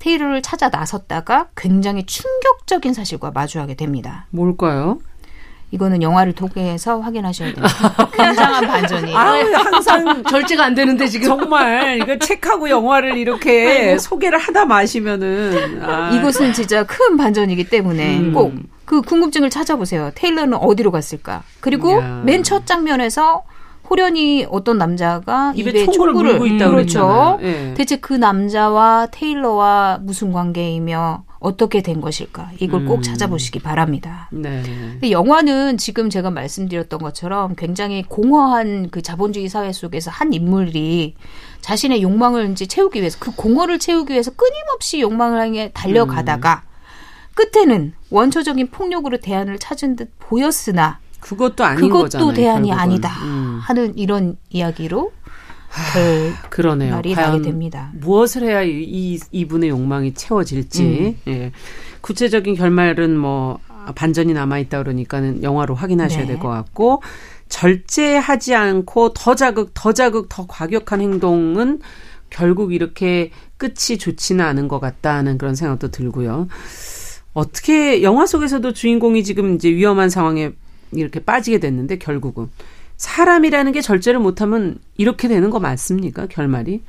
[0.00, 4.26] 테일러를 찾아 나섰다가 굉장히 충격적인 사실과 마주하게 됩니다.
[4.30, 4.98] 뭘까요?
[5.72, 7.64] 이거는 영화를 통해서 확인하셔야 돼요.
[8.12, 9.16] 굉장한 반전이에요.
[9.18, 13.98] 아, 항상 절제가 안 되는데 지금 정말 이거 책하고 영화를 이렇게 아이고.
[13.98, 16.10] 소개를 하다 마시면은 아.
[16.12, 18.32] 이것은 진짜 큰 반전이기 때문에 음.
[18.34, 20.10] 꼭그 궁금증을 찾아보세요.
[20.14, 21.42] 테일러는 어디로 갔을까?
[21.60, 23.44] 그리고 맨 첫 장면에서
[23.88, 27.38] 호련이 어떤 남자가 입에, 입에 총구를 물고 있다 그렇죠.
[27.40, 27.72] 네.
[27.74, 32.52] 대체 그 남자와 테일러와 무슨 관계이며 어떻게 된 것일까?
[32.60, 33.02] 이걸 꼭 음.
[33.02, 34.28] 찾아보시기 바랍니다.
[34.30, 34.62] 네.
[34.62, 41.16] 근데 영화는 지금 제가 말씀드렸던 것처럼 굉장히 공허한 그 자본주의 사회 속에서 한 인물이
[41.60, 46.72] 자신의 욕망을 이제 채우기 위해서 그 공허를 채우기 위해서 끊임없이 욕망을 향해 달려가다가 음.
[47.34, 52.32] 끝에는 원초적인 폭력으로 대안을 찾은 듯 보였으나 그것도 아닌 그것도 거잖아요.
[52.34, 52.78] 대안이 결국은.
[52.78, 53.58] 아니다 음.
[53.62, 55.12] 하는 이런 이야기로
[55.72, 56.96] 하, 그러네요.
[56.96, 57.90] 말이 나게 됩니다.
[57.94, 60.82] 무엇을 해야 이, 이분의 욕망이 채워질지
[61.26, 61.32] 음.
[61.32, 61.52] 예.
[62.02, 63.58] 구체적인 결말은 뭐
[63.94, 66.26] 반전이 남아 있다 그러니까는 영화로 확인하셔야 네.
[66.26, 67.02] 될것 같고
[67.48, 71.80] 절제하지 않고 더 자극 더 자극 더 과격한 행동은
[72.28, 76.48] 결국 이렇게 끝이 좋지는 않은 것 같다는 그런 생각도 들고요.
[77.32, 80.52] 어떻게 영화 속에서도 주인공이 지금 이제 위험한 상황에
[80.92, 82.50] 이렇게 빠지게 됐는데 결국은
[83.02, 86.26] 사람이라는 게 절제를 못하면 이렇게 되는 거 맞습니까?
[86.26, 86.82] 결말이?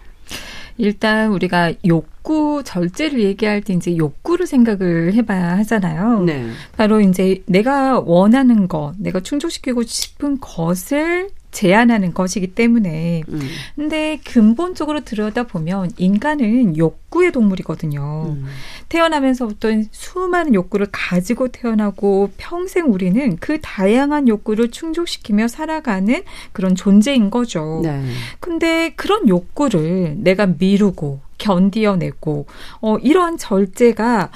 [0.78, 6.21] 일단 우리가 욕구 절제를 얘기할 때 이제 욕구를 생각을 해봐야 하잖아요.
[6.21, 6.47] 네.
[6.78, 13.24] 바로 이제 내가 원하는 것, 내가 충족시키고 싶은 것을 제한하는 것이기 때문에.
[13.30, 13.42] 음.
[13.76, 18.36] 근데 근본적으로 들여다보면 인간은 욕구의 동물이거든요.
[18.36, 18.46] 음.
[18.89, 27.82] 태어나면서부터 수많은 욕구를 가지고 태어나고 평생 우리는 그 다양한 욕구를 충족시키며 살아가는 그런 존재인 거죠.
[27.84, 28.04] 네.
[28.39, 32.46] 근데 그런 욕구를 내가 미루고 견디어내고
[32.82, 34.32] 어 이러한 절제가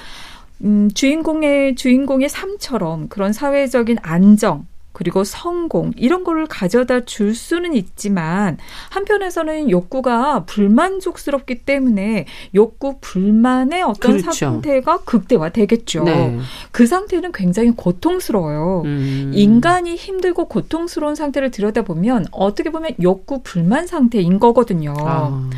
[0.62, 4.66] 음, 주인공의 주인공의 삶처럼 그런 사회적인 안정
[4.98, 8.58] 그리고 성공 이런 거를 가져다 줄 수는 있지만
[8.90, 14.32] 한편에서는 욕구가 불만족스럽기 때문에 욕구 불만의 어떤 그렇죠.
[14.32, 16.02] 상태가 극대화되겠죠.
[16.02, 16.38] 네.
[16.72, 18.82] 그 상태는 굉장히 고통스러워요.
[18.86, 19.30] 음.
[19.32, 24.94] 인간이 힘들고 고통스러운 상태를 들여다보면 어떻게 보면 욕구 불만 상태인 거거든요.
[24.98, 25.48] 아.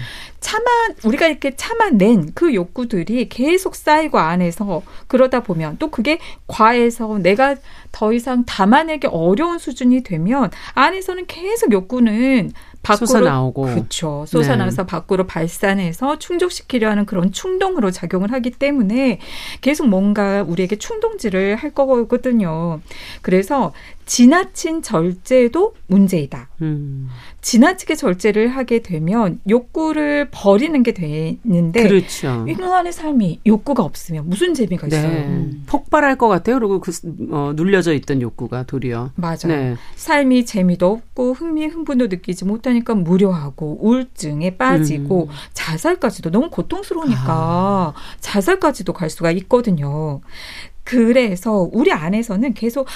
[0.40, 0.64] 참아
[1.04, 7.56] 우리가 이렇게 참아낸 그 욕구들이 계속 쌓이고 안에서 그러다 보면 또 그게 과해서 내가
[7.92, 14.24] 더 이상 담아내기 어려운 수준이 되면 안에서는 계속 욕구는 밖으로 솟아나오고 그렇죠.
[14.26, 14.86] 솟아나서 네.
[14.86, 19.20] 밖으로 발산해서 충족시키려 하는 그런 충동으로 작용을 하기 때문에
[19.60, 22.80] 계속 뭔가 우리에게 충동질을 할 거거든요.
[23.20, 23.72] 그래서
[24.10, 26.48] 지나친 절제도 문제이다.
[26.62, 27.08] 음.
[27.42, 32.44] 지나치게 절제를 하게 되면 욕구를 버리는 게 되는데 그렇죠.
[32.48, 34.96] 인간의 삶이 욕구가 없으면 무슨 재미가 네.
[34.96, 35.12] 있어요?
[35.12, 35.62] 음.
[35.66, 36.58] 폭발할 것 같아요.
[36.58, 36.90] 그리고 그
[37.30, 39.46] 어, 눌려져 있던 욕구가 도리어 맞아요.
[39.46, 39.76] 네.
[39.94, 45.34] 삶이 재미도 없고 흥미 흥분도 느끼지 못하니까 무료하고 우울증에 빠지고 음.
[45.52, 47.92] 자살까지도 너무 고통스러우니까 아.
[48.18, 50.20] 자살까지도 갈 수가 있거든요.
[50.82, 52.88] 그래서 우리 안에서는 계속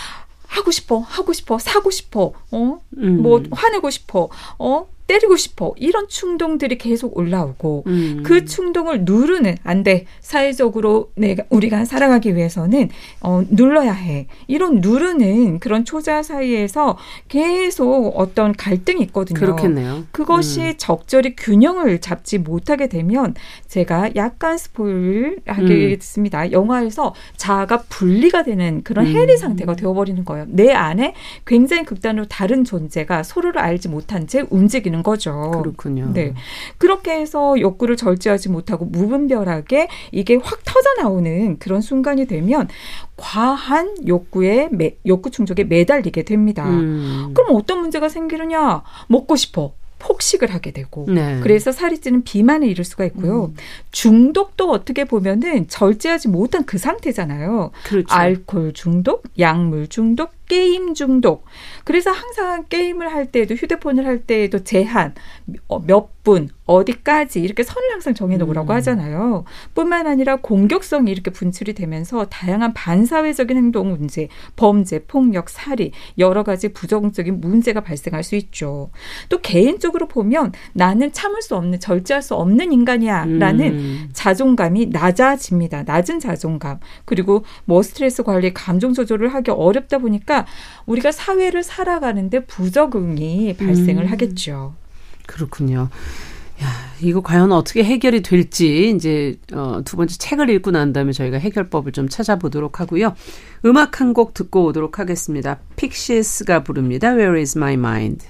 [0.46, 3.22] 하고 싶어, 하고 싶어, 사고 싶어, 어, 음.
[3.22, 4.28] 뭐 화내고 싶어,
[4.59, 8.22] 어, 때리고 싶어 이런 충동들이 계속 올라오고 음.
[8.24, 12.88] 그 충동을 누르는 안 돼 사회적으로 내가 우리가 살아가기 위해서는
[13.20, 16.96] 어 눌러야 해 이런 누르는 그런 초자 사이에서
[17.28, 19.38] 계속 어떤 갈등이 있거든요.
[19.38, 20.04] 그렇겠네요.
[20.10, 20.74] 그것이 음.
[20.78, 23.34] 적절히 균형을 잡지 못하게 되면
[23.68, 26.44] 제가 약간 스포일 하겠습니다.
[26.44, 26.52] 음.
[26.52, 29.14] 영화에서 자아가 분리가 되는 그런 음.
[29.14, 30.46] 해리 상태가 되어버리는 거예요.
[30.48, 31.12] 내 안에
[31.46, 35.50] 굉장히 극단으로 다른 존재가 서로를 알지 못한 채 움직이는 되는 거죠.
[35.62, 36.11] 그렇군요.
[36.12, 36.35] 네.
[36.78, 42.68] 그렇게 해서 욕구를 절제하지 못하고 무분별하게 이게 확 터져 나오는 그런 순간이 되면
[43.16, 46.68] 과한 욕구에 매, 욕구 충족에 매달리게 됩니다.
[46.68, 47.33] 음.
[47.35, 48.83] 그럼 어떤 문제가 생기느냐?
[49.09, 49.72] 먹고 싶어.
[49.98, 51.40] 폭식을 하게 되고 네.
[51.42, 53.46] 그래서 살이 찌는 비만에 이를 수가 있고요.
[53.46, 53.54] 음.
[53.90, 57.70] 중독도 어떻게 보면은 절제하지 못한 그 상태잖아요.
[57.85, 58.14] 그렇죠.
[58.14, 61.44] 알코올 중독, 약물 중독, 게임 중독.
[61.85, 65.14] 그래서 항상 게임을 할 때에도 휴대폰을 할 때에도 제한
[65.68, 68.76] 어, 몇 분, 어디까지 이렇게 선을 항상 정해 놓으라고 음.
[68.76, 69.44] 하잖아요.
[69.74, 76.72] 뿐만 아니라 공격성이 이렇게 분출이 되면서 다양한 반사회적인 행동 문제, 범죄, 폭력, 살이 여러 가지
[76.72, 78.90] 부정적인 문제가 발생할 수 있죠.
[79.28, 84.09] 또 개인적으로 보면 나는 참을 수 없는 절제할 수 없는 인간이야라는 음.
[84.14, 85.83] 자존감이 낮아집니다.
[85.83, 90.33] 낮은 자존감 그리고 뭐 스트레스 관리, 감정 조절을 하기 어렵다 보니까
[90.86, 94.10] 우리가 사회를 살아가는데 부적응이 발생을 음.
[94.10, 94.74] 하겠죠.
[95.26, 95.88] 그렇군요.
[96.62, 96.68] 야,
[97.00, 101.90] 이거 과연 어떻게 해결이 될지 이제 어, 두 번째 책을 읽고 난 다음에 저희가 해결법을
[101.92, 103.14] 좀 찾아보도록 하고요.
[103.64, 105.58] 음악 한 곡 듣고 오도록 하겠습니다.
[105.76, 107.08] 픽시스가 부릅니다.
[107.10, 108.24] Where is my mind?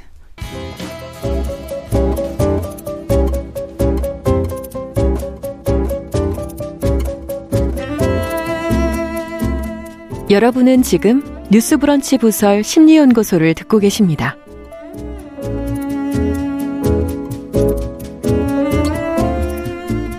[10.30, 14.37] 여러분은 지금 뉴스브런치 부설 심리연구소를 듣고 계십니다.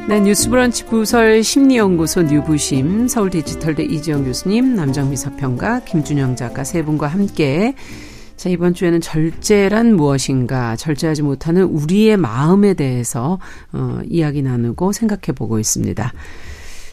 [0.08, 7.08] 네, 뉴스브런치 부설 심리연구소 뉴부심 서울 디지털대 이지영 교수님, 남정미 서평가, 김준영 작가 세 분과
[7.08, 7.74] 함께
[8.38, 13.40] 자, 이번 주에는 절제란 무엇인가, 절제하지 못하는 우리의 마음에 대해서
[13.74, 16.14] 어, 이야기 나누고 생각해 보고 있습니다.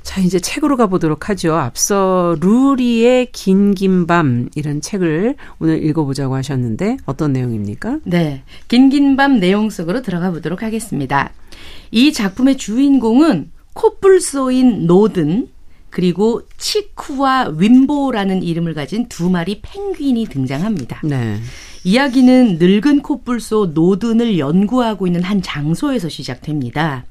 [0.03, 1.55] 자, 이제 책으로 가보도록 하죠.
[1.55, 8.01] 앞서 루리의 긴 긴 밤 이런 책을 오늘 읽어보자고 하셨는데 어떤 내용입니까?
[8.05, 8.43] 네.
[8.69, 11.33] 긴 긴 밤 내용 속으로 들어가 보도록 하겠습니다.
[11.91, 15.49] 이 작품의 주인공은 코뿔소인 노든
[15.91, 21.01] 그리고 치쿠와 윈보라는 이름을 가진 두 마리 펭귄이 등장합니다.
[21.05, 21.38] 네.
[21.85, 27.05] 이야기는 늙은 코뿔소 노든을 연구하고 있는 한 장소에서 시작됩니다.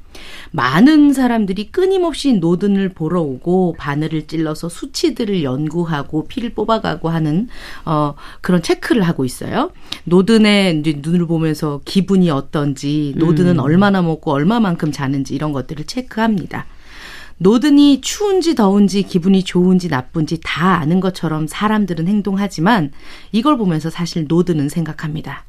[0.51, 7.47] 많은 사람들이 끊임없이 노든을 보러 오고 바늘을 찔러서 수치들을 연구하고 피를 뽑아가고 하는
[7.85, 9.71] 어 그런 체크를 하고 있어요.
[10.05, 13.59] 노든의 눈을 보면서 기분이 어떤지, 노든은 음.
[13.59, 16.65] 얼마나 먹고 얼마만큼 자는지 이런 것들을 체크합니다.
[17.41, 22.91] 노든이 추운지 더운지 기분이 좋은지 나쁜지 다 아는 것처럼 사람들은 행동하지만
[23.31, 25.43] 이걸 보면서 사실 노든은 생각합니다.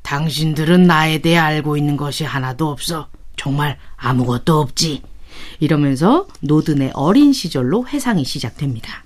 [0.00, 3.08] 당신들은 나에 대해 알고 있는 것이 하나도 없어.
[3.36, 5.02] 정말 아무것도 없지.
[5.60, 9.04] 이러면서 노든의 어린 시절로 회상이 시작됩니다.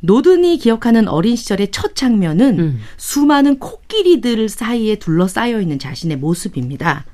[0.00, 2.80] 노든이 기억하는 어린 시절의 첫 장면은 음.
[2.96, 7.06] 수많은 코끼리들 사이에 둘러싸여 있는 자신의 모습입니다.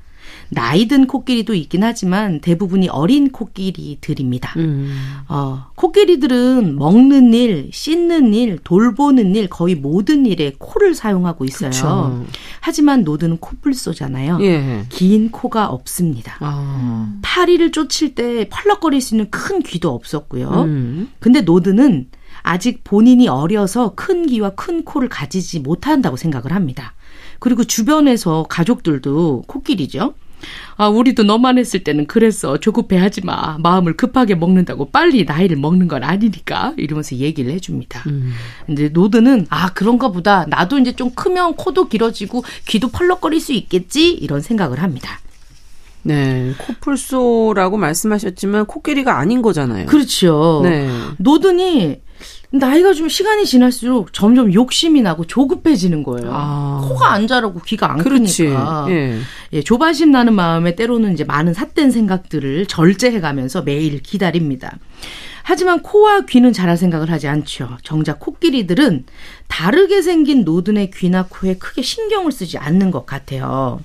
[0.53, 4.53] 나이 든 코끼리도 있긴 하지만 대부분이 어린 코끼리들입니다.
[4.57, 4.91] 음.
[5.29, 11.69] 어, 코끼리들은 먹는 일, 씻는 일, 돌보는 일, 거의 모든 일에 코를 사용하고 있어요.
[11.69, 12.25] 그쵸.
[12.59, 14.39] 하지만 노든은 코뿔소잖아요.
[14.41, 14.83] 예.
[14.89, 16.35] 긴 코가 없습니다.
[16.41, 17.13] 아.
[17.21, 20.49] 파리를 쫓을 때 펄럭거릴 수 있는 큰 귀도 없었고요.
[20.49, 21.11] 음.
[21.19, 22.07] 근데 노든은
[22.43, 26.93] 아직 본인이 어려서 큰 귀와 큰 코를 가지지 못한다고 생각을 합니다.
[27.39, 30.13] 그리고 주변에서 가족들도 코끼리죠.
[30.77, 32.57] 아, 우리도 너만 했을 때는 그랬어.
[32.57, 33.57] 조급해 하지 마.
[33.59, 36.73] 마음을 급하게 먹는다고 빨리 나이를 먹는 건 아니니까.
[36.77, 38.03] 이러면서 얘기를 해줍니다.
[38.07, 38.33] 음.
[38.65, 40.45] 근데 노든은 아, 그런가 보다.
[40.47, 44.11] 나도 이제 좀 크면 코도 길어지고 귀도 펄럭거릴 수 있겠지?
[44.11, 45.19] 이런 생각을 합니다.
[46.03, 46.53] 네.
[46.57, 49.85] 코뿔소라고 말씀하셨지만 코끼리가 아닌 거잖아요.
[49.85, 50.61] 그렇죠.
[50.63, 50.89] 네.
[51.17, 52.01] 노든이
[52.53, 56.29] 나이가 좀 시간이 지날수록 점점 욕심이 나고 조급해지는 거예요.
[56.33, 56.85] 아.
[56.85, 58.43] 코가 안 자라고 귀가 안 그렇지.
[58.45, 58.85] 크니까.
[58.89, 59.19] 예.
[59.53, 64.77] 예, 조바심 나는 마음에 때로는 이제 많은 삿된 생각들을 절제해가면서 매일 기다립니다.
[65.43, 67.77] 하지만 코와 귀는 자랄 생각을 하지 않죠.
[67.83, 69.05] 정작 코끼리들은
[69.47, 73.79] 다르게 생긴 노든의 귀나 코에 크게 신경을 쓰지 않는 것 같아요.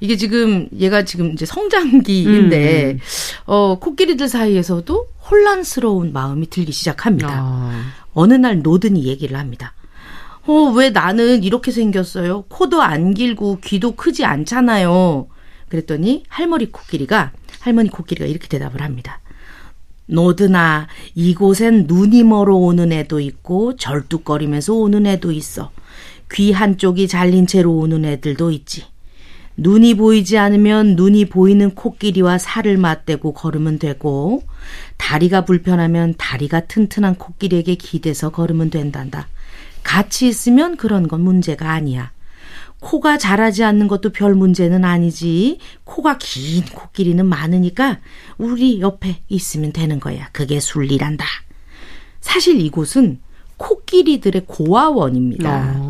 [0.00, 2.98] 이게 지금 얘가 지금 이제 성장기인데 음.
[3.46, 7.28] 어 코끼리들 사이에서도 혼란스러운 마음이 들기 시작합니다.
[7.30, 7.92] 아.
[8.14, 9.74] 어느 날 노든이 얘기를 합니다.
[10.46, 12.44] 어, 왜 나는 이렇게 생겼어요?
[12.48, 15.28] 코도 안 길고 귀도 크지 않잖아요.
[15.68, 19.20] 그랬더니 할머니 코끼리가 할머니 코끼리가 이렇게 대답을 합니다.
[20.06, 25.70] 노드나 이곳엔 눈이 멀어 오는 애도 있고 절뚝거리면서 오는 애도 있어.
[26.32, 28.86] 귀 한쪽이 잘린 채로 오는 애들도 있지.
[29.60, 34.44] 눈이 보이지 않으면 눈이 보이는 코끼리와 살을 맞대고 걸으면 되고
[34.98, 39.26] 다리가 불편하면 다리가 튼튼한 코끼리에게 기대서 걸으면 된단다.
[39.82, 42.12] 같이 있으면 그런 건 문제가 아니야.
[42.78, 45.58] 코가 자라지 않는 것도 별 문제는 아니지.
[45.82, 47.98] 코가 긴 코끼리는 많으니까
[48.38, 50.28] 우리 옆에 있으면 되는 거야.
[50.30, 51.26] 그게 순리란다.
[52.20, 53.18] 사실 이곳은
[53.56, 55.74] 코끼리들의 고아원입니다.
[55.78, 55.87] 어.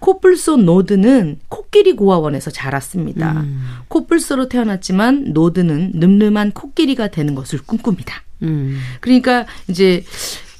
[0.00, 3.32] 코뿔소 노든은 코끼리 고아원에서 자랐습니다.
[3.40, 3.62] 음.
[3.88, 8.22] 코뿔소로 태어났지만 노든은 늠름한 코끼리가 되는 것을 꿈꿉니다.
[8.42, 8.78] 음.
[9.00, 10.02] 그러니까 이제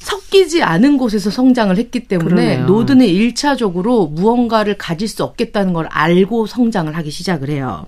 [0.00, 2.66] 섞이지 않은 곳에서 성장을 했기 때문에 그러네요.
[2.66, 7.84] 노든은 1차적으로 무언가를 가질 수 없겠다는 걸 알고 성장을 하기 시작을 해요.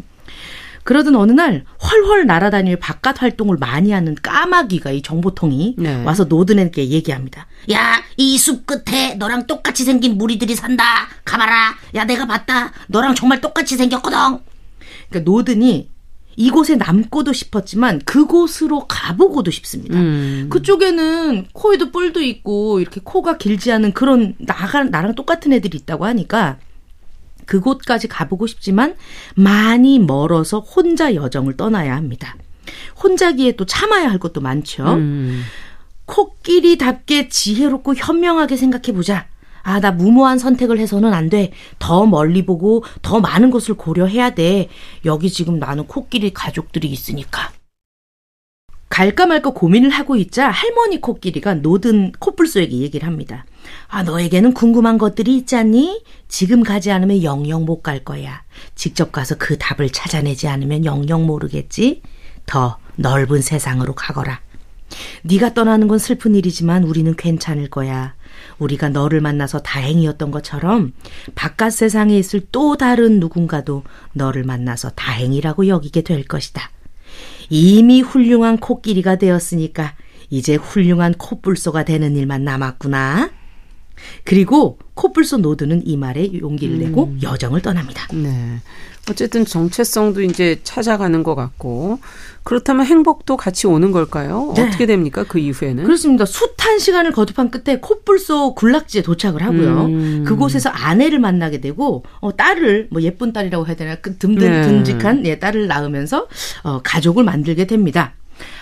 [0.85, 6.03] 그러던 어느 날 훨훨 날아다닐 바깥 활동을 많이 하는 까마귀가 이 정보통이 네.
[6.05, 7.47] 와서 노드네게 얘기합니다.
[7.71, 10.85] 야, 이 숲 끝에 너랑 똑같이 생긴 무리들이 산다.
[11.25, 11.75] 가봐라.
[11.95, 12.73] 야, 내가 봤다.
[12.89, 14.19] 너랑 정말 똑같이 생겼거든.
[15.09, 15.89] 그러니까 노든이
[16.35, 19.99] 이곳에 남고도 싶었지만 그곳으로 가보고도 싶습니다.
[19.99, 20.47] 음.
[20.51, 26.57] 그쪽에는 코에도 뿔도 있고 이렇게 코가 길지 않은 그런 나가, 나랑 똑같은 애들이 있다고 하니까
[27.47, 28.95] 그곳까지 가보고 싶지만
[29.35, 32.37] 많이 멀어서 혼자 여정을 떠나야 합니다.
[33.03, 34.85] 혼자기에 또 참아야 할 것도 많죠.
[34.95, 35.43] 음.
[36.07, 39.27] 코끼리답게 지혜롭고 현명하게 생각해 보자.
[39.63, 41.53] 아, 나 무모한 선택을 해서는 안 돼.
[41.79, 44.69] 더 멀리 보고 더 많은 것을 고려해야 돼.
[45.05, 47.53] 여기 지금 나는 코끼리 가족들이 있으니까.
[48.89, 53.47] 갈까 말까 고민을 하고 있자 할머니 코끼리가 노든 코뿔소에게 얘기를 합니다.
[53.89, 56.05] 아, 너에게는 궁금한 것들이 있지 않니?
[56.29, 58.43] 지금 가지 않으면 영영 못 갈 거야.
[58.75, 62.03] 직접 가서 그 답을 찾아내지 않으면 영영 모르겠지?
[62.47, 64.41] 더 넓은 세상으로 가거라.
[65.23, 68.15] 네가 떠나는 건 슬픈 일이지만 우리는 괜찮을 거야.
[68.59, 70.93] 우리가 너를 만나서 다행이었던 것처럼
[71.35, 76.71] 바깥 세상에 있을 또 다른 누군가도 너를 만나서 다행이라고 여기게 될 것이다.
[77.51, 79.95] 이미 훌륭한 코끼리가 되었으니까
[80.31, 83.31] 이제 훌륭한 코뿔소가 되는 일만 남았구나.
[84.25, 87.19] 그리고 코뿔소 노드는 이 말에 용기를 내고 음.
[87.23, 88.07] 여정을 떠납니다.
[88.13, 88.61] 네.
[89.11, 91.99] 어쨌든 정체성도 이제 찾아가는 것 같고
[92.45, 94.53] 그렇다면 행복도 같이 오는 걸까요?
[94.55, 94.63] 네.
[94.63, 95.25] 어떻게 됩니까?
[95.27, 95.85] 그 이후에는?
[95.85, 96.25] 그렇습니다.
[96.25, 99.85] 숫한 시간을 거듭한 끝에 콧불소 군락지에 도착을 하고요.
[99.87, 100.25] 음.
[100.25, 104.63] 그곳에서 아내를 만나게 되고 어, 딸을 뭐 예쁜 딸이라고 해야 되나 그 듬든 네.
[104.63, 106.29] 듬직한 예, 딸을 낳으면서
[106.63, 108.15] 어, 가족을 만들게 됩니다.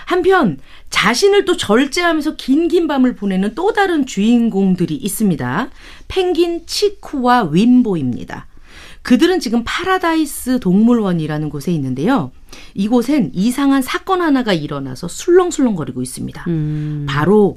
[0.04, 0.58] 한편
[0.90, 5.68] 자신을 또 절제하면서 긴긴 밤을 보내는 또 다른 주인공들이 있습니다.
[6.08, 8.46] 펭귄 치쿠와 윔보입니다.
[9.02, 12.32] 그들은 지금 파라다이스 동물원이라는 곳에 있는데요.
[12.74, 16.44] 이곳엔 이상한 사건 하나가 일어나서 술렁술렁거리고 있습니다.
[16.48, 17.06] 음.
[17.08, 17.56] 바로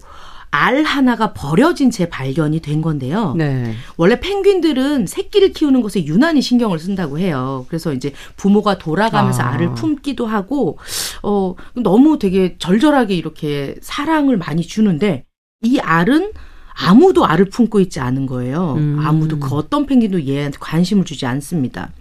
[0.55, 3.33] 알 하나가 버려진 채 발견이 된 건데요.
[3.35, 3.73] 네.
[3.97, 7.65] 원래 펭귄들은 새끼를 키우는 것에 유난히 신경을 쓴다고 해요.
[7.67, 9.53] 그래서 이제 부모가 돌아가면서 아.
[9.53, 10.77] 알을 품기도 하고,
[11.23, 15.25] 어, 너무 되게 절절하게 이렇게 사랑을 많이 주는데,
[15.63, 16.33] 이 알은
[16.75, 18.75] 아무도 알을 품고 있지 않은 거예요.
[18.77, 18.99] 음.
[19.01, 21.91] 아무도 그 어떤 펭귄도 얘한테 관심을 주지 않습니다.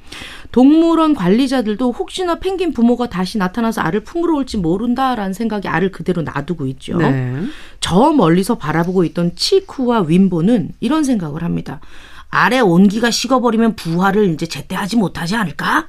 [0.52, 6.66] 동물원 관리자들도 혹시나 펭귄 부모가 다시 나타나서 알을 품으러 올지 모른다라는 생각에 알을 그대로 놔두고
[6.68, 6.98] 있죠.
[6.98, 7.34] 네.
[7.80, 11.80] 저 멀리서 바라보고 있던 치쿠와 윈보는 이런 생각을 합니다.
[12.28, 15.88] 알의 온기가 식어버리면 부화를 이제 제때 하지 못하지 않을까?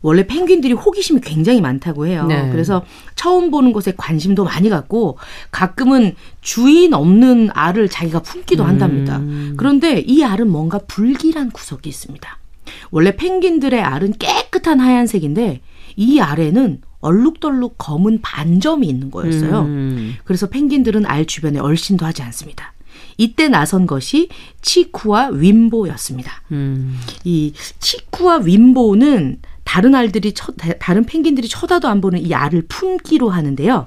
[0.00, 2.26] 원래 펭귄들이 호기심이 굉장히 많다고 해요.
[2.26, 2.50] 네.
[2.52, 2.84] 그래서
[3.16, 5.18] 처음 보는 것에 관심도 많이 갖고
[5.50, 9.18] 가끔은 주인 없는 알을 자기가 품기도 한답니다.
[9.18, 9.54] 음.
[9.56, 12.38] 그런데 이 알은 뭔가 불길한 구석이 있습니다.
[12.90, 15.60] 원래 펭귄들의 알은 깨끗한 하얀색인데
[15.96, 19.62] 이 알에는 얼룩덜룩 검은 반점이 있는 거였어요.
[19.62, 20.16] 음.
[20.24, 22.72] 그래서 펭귄들은 알 주변에 얼씬도 하지 않습니다.
[23.16, 24.28] 이때 나선 것이
[24.62, 26.42] 치쿠와 윈보였습니다.
[26.52, 26.98] 음.
[27.24, 33.86] 이 치쿠와 윈보는 다른 알들이 쳐, 다른 펭귄들이 쳐다도 안 보는 이 알을 품기로 하는데요.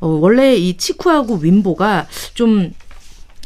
[0.00, 2.72] 어, 원래 이 치쿠하고 윈보가 좀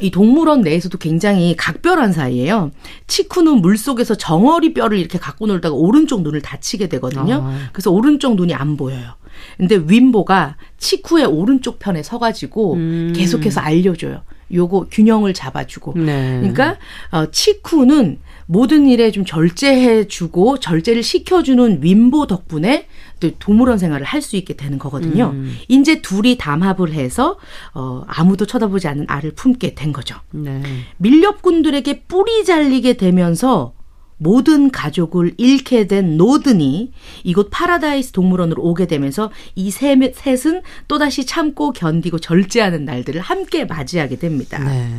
[0.00, 2.70] 이 동물원 내에서도 굉장히 각별한 사이예요.
[3.06, 7.42] 치쿠는 물 속에서 정어리 뼈를 이렇게 갖고 놀다가 오른쪽 눈을 다치게 되거든요.
[7.44, 7.68] 아.
[7.72, 9.14] 그래서 오른쪽 눈이 안 보여요.
[9.56, 13.12] 근데 윈보가 치쿠의 오른쪽 편에 서가지고 음.
[13.14, 14.22] 계속해서 알려줘요.
[14.52, 15.94] 요거 균형을 잡아주고.
[15.96, 16.38] 네.
[16.40, 16.76] 그러니까
[17.10, 18.18] 어, 치쿠는
[18.50, 22.86] 모든 일에 좀 절제해주고 절제를 시켜주는 윔보 덕분에
[23.20, 25.30] 또 동물원 생활을 할 수 있게 되는 거거든요.
[25.34, 25.56] 음.
[25.68, 27.38] 이제 둘이 담합을 해서
[27.74, 30.16] 어 아무도 쳐다보지 않는 알을 품게 된 거죠.
[30.32, 30.60] 네.
[30.96, 33.74] 밀렵꾼들에게 뿔이 잘리게 되면서
[34.16, 36.90] 모든 가족을 잃게 된 노든이
[37.22, 44.16] 이곳 파라다이스 동물원으로 오게 되면서 이 셋, 셋은 또다시 참고 견디고 절제하는 날들을 함께 맞이하게
[44.16, 44.58] 됩니다.
[44.58, 44.98] 네.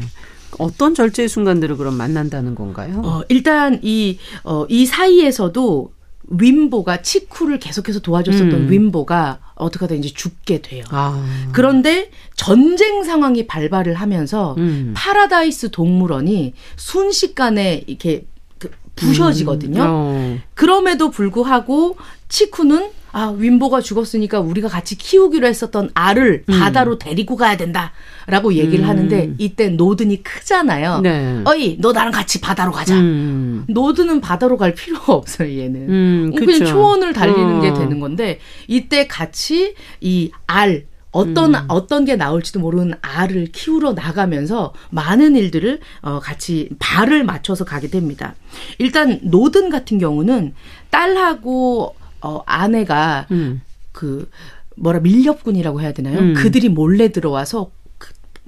[0.60, 3.02] 어떤 절제의 순간들을 그럼 만난다는 건가요?
[3.04, 5.92] 어, 일단 이, 어, 이 사이에서도
[6.32, 8.70] 윔보가 치쿠를 계속해서 도와줬었던 음.
[8.70, 10.84] 윔보가 어떻게 하다 이제 죽게 돼요.
[10.90, 11.26] 아.
[11.52, 14.94] 그런데 전쟁 상황이 발발을 하면서 음.
[14.96, 18.28] 파라다이스 동물원이 순식간에 이렇게
[18.60, 19.82] 그 부셔지거든요.
[19.82, 19.88] 음.
[19.88, 20.38] 어.
[20.54, 21.98] 그럼에도 불구하고
[22.28, 26.60] 치쿠는 아, 윈보가 죽었으니까 우리가 같이 키우기로 했었던 알을 음.
[26.60, 27.92] 바다로 데리고 가야 된다
[28.28, 28.90] 라고 얘기를 음.
[28.90, 31.02] 하는데 이때 노든이 크잖아요.
[31.02, 31.42] 네.
[31.46, 32.96] 어이, 너 나랑 같이 바다로 가자.
[32.96, 33.66] 음.
[33.70, 35.90] 노든은 바다로 갈 필요가 없어요, 얘는.
[35.90, 37.62] 음, 그냥 초원을 달리는 어.
[37.62, 41.66] 게 되는 건데 이때 같이 이 알, 어떤 음.
[41.70, 48.36] 어떤 게 나올지도 모르는 알을 키우러 나가면서 많은 일들을 어 같이 발을 맞춰서 가게 됩니다.
[48.78, 50.54] 일단 노든 같은 경우는
[50.92, 53.62] 딸하고 어 아내가 음.
[53.92, 54.30] 그
[54.76, 56.20] 뭐라 밀렵군이라고 해야 되나요?
[56.20, 56.34] 음.
[56.34, 57.72] 그들이 몰래 들어와서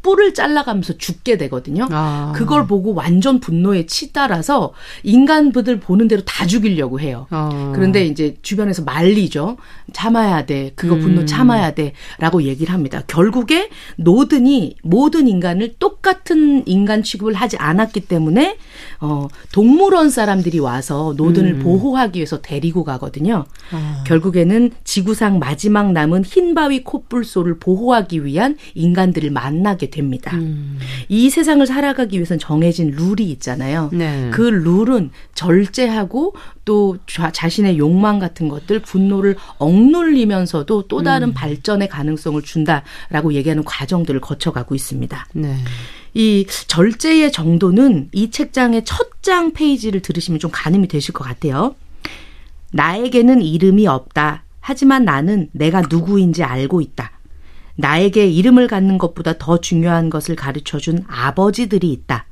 [0.01, 1.87] 뿔을 잘라가면서 죽게 되거든요.
[1.91, 2.33] 아.
[2.35, 7.27] 그걸 보고 완전 분노에 치달아서 인간들 보는 대로 다 죽이려고 해요.
[7.29, 7.71] 아.
[7.75, 9.57] 그런데 이제 주변에서 말리죠.
[9.93, 10.71] 참아야 돼.
[10.75, 11.25] 그거 분노 음.
[11.25, 11.93] 참아야 돼.
[12.17, 13.03] 라고 얘기를 합니다.
[13.07, 18.57] 결국에 노든이 모든 인간을 똑같은 인간 취급을 하지 않았기 때문에
[19.01, 21.59] 어, 동물원 사람들이 와서 노든을 음.
[21.59, 23.45] 보호하기 위해서 데리고 가거든요.
[23.71, 24.03] 아.
[24.05, 30.35] 결국에는 지구상 마지막 남은 흰 바위 코뿔소를 보호하기 위한 인간들을 만나게 됩니다.
[30.35, 30.77] 음.
[31.09, 33.89] 이 세상을 살아가기 위해서는 정해진 룰이 있잖아요.
[33.91, 34.29] 네.
[34.31, 41.33] 그 룰은 절제하고 또 자신의 욕망 같은 것들, 분노를 억눌리면서도 또 다른 음.
[41.33, 45.25] 발전의 가능성을 준다라고 얘기하는 과정들을 거쳐가고 있습니다.
[45.33, 45.55] 네.
[46.13, 51.75] 이 절제의 정도는 이 책장의 첫 장 페이지를 들으시면 좀 가늠이 되실 것 같아요.
[52.71, 54.43] 나에게는 이름이 없다.
[54.59, 57.11] 하지만 나는 내가 누구인지 알고 있다.
[57.75, 62.25] 나에게 이름을 갖는 것보다 더 중요한 것을 가르쳐 준 아버지들이 있다.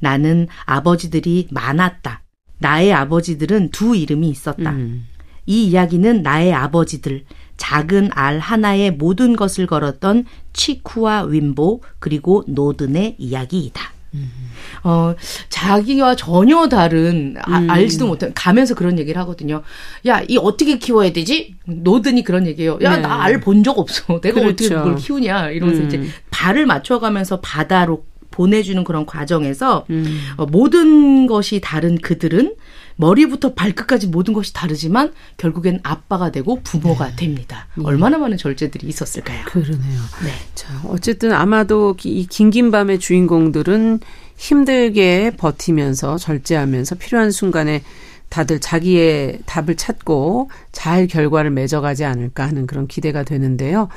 [0.00, 2.22] 나는 아버지들이 많았다.
[2.58, 4.70] 나의 아버지들은 두 이름이 있었다.
[4.72, 5.06] 음.
[5.46, 7.24] 이 이야기는 나의 아버지들,
[7.56, 13.92] 작은 알 하나에 모든 것을 걸었던 치쿠와 윈보, 그리고 노든의 이야기이다.
[14.14, 14.30] 음.
[14.84, 15.14] 어,
[15.48, 17.68] 자기와 전혀 다른, 아, 음.
[17.70, 19.62] 알지도 못한, 가면서 그런 얘기를 하거든요.
[20.06, 21.56] 야, 이 어떻게 키워야 되지?
[21.66, 22.78] 노든이 그런 얘기예요.
[22.82, 23.02] 야, 네.
[23.02, 24.20] 나알 본 적 없어.
[24.20, 24.48] 내가 그렇죠.
[24.52, 25.50] 어떻게 그걸 키우냐?
[25.50, 25.86] 이러면서 음.
[25.88, 30.20] 이제 발을 맞춰가면서 바다로 보내주는 그런 과정에서 음.
[30.36, 32.54] 어, 모든 것이 다른 그들은
[32.96, 37.16] 머리부터 발끝까지 모든 것이 다르지만 결국엔 아빠가 되고 부모가 네.
[37.16, 37.66] 됩니다.
[37.76, 37.84] 네.
[37.84, 39.44] 얼마나 많은 절제들이 있었을까요?
[39.46, 40.00] 그러네요.
[40.24, 40.30] 네.
[40.54, 44.00] 자, 어쨌든 아마도 이 긴긴 밤의 주인공들은
[44.36, 47.82] 힘들게 버티면서 절제하면서 필요한 순간에
[48.28, 53.88] 다들 자기의 답을 찾고 잘 결과를 맺어가지 않을까 하는 그런 기대가 되는데요.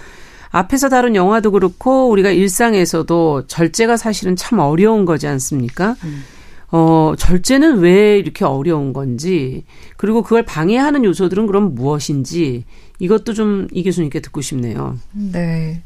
[0.49, 5.95] 앞에서 다룬 영화도 그렇고 우리가 일상에서도 절제가 사실은 참 어려운 거지 않습니까?
[6.03, 6.23] 음.
[6.71, 9.63] 어, 절제는 왜 이렇게 어려운 건지,
[9.95, 12.65] 그리고 그걸 방해하는 요소들은 그럼 무엇인지,
[12.99, 14.97] 이것도 좀 이 교수님께 듣고 싶네요.
[15.13, 15.81] 네.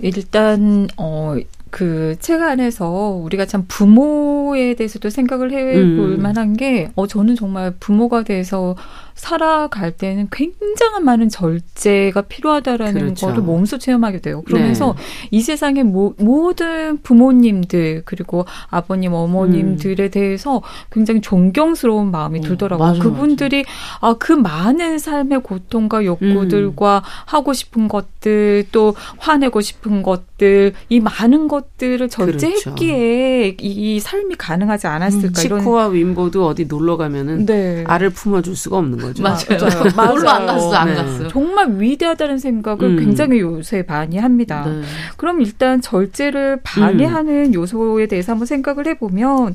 [0.00, 1.36] 일단, 어,
[1.72, 6.22] 그 책 안에서 우리가 참 부모에 대해서도 생각을 해볼 음.
[6.22, 8.76] 만한 게, 어, 저는 정말 부모가 돼서
[9.14, 13.26] 살아갈 때는 굉장한 많은 절제가 필요하다라는 그렇죠.
[13.26, 14.42] 거를 몸소 체험하게 돼요.
[14.42, 15.28] 그러면서 네.
[15.30, 20.10] 이 세상의 모, 모든 부모님들 그리고 아버님 어머님들에 음.
[20.10, 22.88] 대해서 굉장히 존경스러운 마음이 어, 들더라고요.
[22.88, 23.64] 맞아, 그분들이
[24.00, 27.02] 아그 많은 삶의 고통과 욕구들과 음.
[27.26, 33.64] 하고 싶은 것들 또 화내고 싶은 것 들 이 많은 것들을 절제했기에 그렇죠.
[33.66, 37.84] 이, 이, 삶이 가능하지 않았을까 음, 치코와 윈보도 어디 놀러 가면은 네.
[37.86, 39.22] 알을 품어줄 수가 없는 거죠.
[39.22, 39.58] 맞아요.
[39.96, 40.14] 맞아요.
[40.14, 40.94] 놀러 안 갔어, 안 네.
[40.94, 41.28] 갔어.
[41.28, 42.96] 정말 위대하다는 생각을 음.
[42.98, 44.64] 굉장히 요새 많이 합니다.
[44.66, 44.82] 네.
[45.16, 47.54] 그럼 일단 절제를 방해하는 음.
[47.54, 49.54] 요소에 대해서 한번 생각을 해보면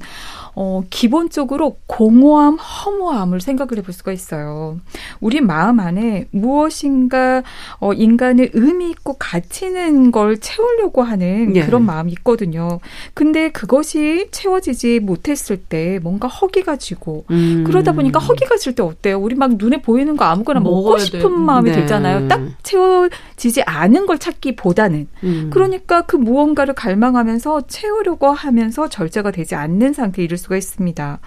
[0.59, 4.79] 어, 기본적으로 공허함, 허무함을 생각을 해볼 수가 있어요.
[5.19, 7.43] 우리 마음 안에 무엇인가
[7.79, 11.63] 어, 인간의 의미 있고 가치 있는 걸 채우려고 하는 예.
[11.63, 12.79] 그런 마음이 있거든요.
[13.13, 17.63] 근데 그것이 채워지지 못했을 때 뭔가 허기가 지고 음.
[17.67, 19.19] 그러다 보니까 허기가 질 때 어때요?
[19.19, 21.27] 우리 막 눈에 보이는 거 아무거나 먹고 싶은 돼.
[21.27, 21.77] 마음이 네.
[21.79, 22.27] 들잖아요.
[22.27, 25.49] 딱 채워지지 않은 걸 찾기보다는 음.
[25.53, 31.19] 그러니까 그 무언가를 갈망하면서 채우려고 하면서 절제가 되지 않는 상태에 이를 수 수가 있습니다.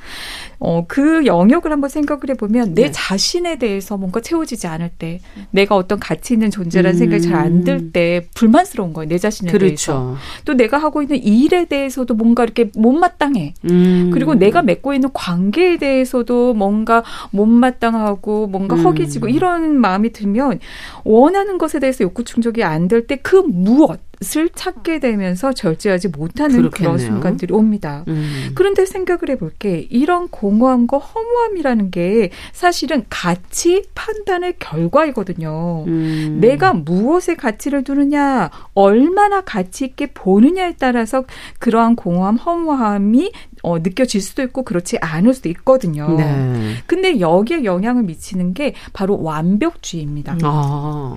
[0.59, 2.91] 어, 그 영역을 한번 생각을 해보면 내 네.
[2.91, 6.99] 자신에 대해서 뭔가 채워지지 않을 때 내가 어떤 가치 있는 존재라는 음.
[6.99, 9.09] 생각이 잘 안 들 때 불만스러운 거예요.
[9.09, 9.67] 내 자신에 그렇죠.
[9.67, 10.17] 대해서.
[10.45, 13.55] 또 내가 하고 있는 일에 대해서도 뭔가 이렇게 못마땅해.
[13.71, 14.11] 음.
[14.13, 18.85] 그리고 내가 맺고 있는 관계에 대해서도 뭔가 못마땅하고 뭔가 음.
[18.85, 20.61] 허기지고 이런 마음이 들면
[21.05, 26.57] 원하는 것에 대해서 욕구 충족이 안 될 때 그 무엇 것을 찾게 되면서 절제하지 못하는
[26.57, 26.71] 그렇겠네요.
[26.73, 28.05] 그런 순간들이 옵니다.
[28.09, 28.51] 음.
[28.55, 35.85] 그런데 생각을 해볼게 이런 공허함과 허무함이라는 게 사실은 가치 판단의 결과이거든요.
[35.87, 36.39] 음.
[36.41, 41.25] 내가 무엇에 가치를 두느냐, 얼마나 가치 있게 보느냐에 따라서
[41.59, 46.17] 그러한 공허함, 허무함이 어, 느껴질 수도 있고 그렇지 않을 수도 있거든요.
[46.17, 46.75] 네.
[46.87, 50.39] 근데 여기에 영향을 미치는 게 바로 완벽주의입니다.
[50.43, 51.17] 아.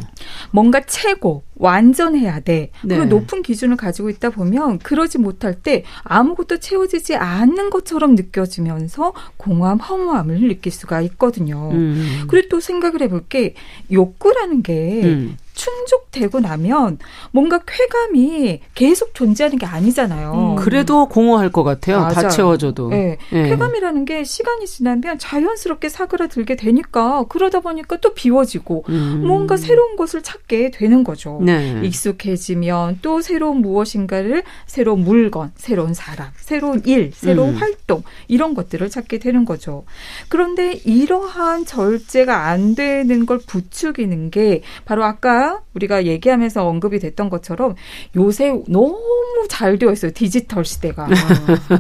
[0.52, 2.72] 뭔가 최고, 완전해야 돼.
[2.84, 2.98] 네.
[2.98, 9.78] 그리고 높은 기준을 가지고 있다 보면 그러지 못할 때 아무것도 채워지지 않는 것처럼 느껴지면서 공허함,
[9.78, 11.70] 허무함을 느낄 수가 있거든요.
[11.72, 12.26] 음.
[12.28, 13.54] 그리고 또 생각을 해볼 게
[13.92, 15.38] 욕구라는 게 음.
[15.54, 16.98] 충족되고 나면
[17.32, 20.34] 뭔가 쾌감이 계속 존재하는 게 아니잖아요.
[20.34, 20.56] 음.
[20.56, 22.00] 그래도 공허할 것 같아요.
[22.00, 22.14] 맞아요.
[22.14, 22.90] 다 채워져도.
[22.90, 23.18] 네.
[23.32, 23.50] 네.
[23.50, 29.24] 쾌감이라는 게 시간이 지나면 자연스럽게 사그라들게 되니까 그러다 보니까 또 비워지고 음.
[29.26, 31.40] 뭔가 새로운 것을 찾게 되는 거죠.
[31.42, 31.80] 네.
[31.84, 37.56] 익숙해지면 또 새로운 무엇인가를 새로운 물건, 새로운 사람, 새로운 일, 새로운 음.
[37.56, 39.86] 활동 이런 것들을 찾게 되는 거죠.
[40.30, 45.43] 그런데 이러한 절제가 안 되는 걸 부추기는 게 바로 아까
[45.74, 47.76] 우리가 얘기하면서 언급이 됐던 것처럼
[48.16, 48.98] 요새 너무
[49.50, 50.12] 잘 되어 있어요.
[50.14, 51.08] 디지털 시대가.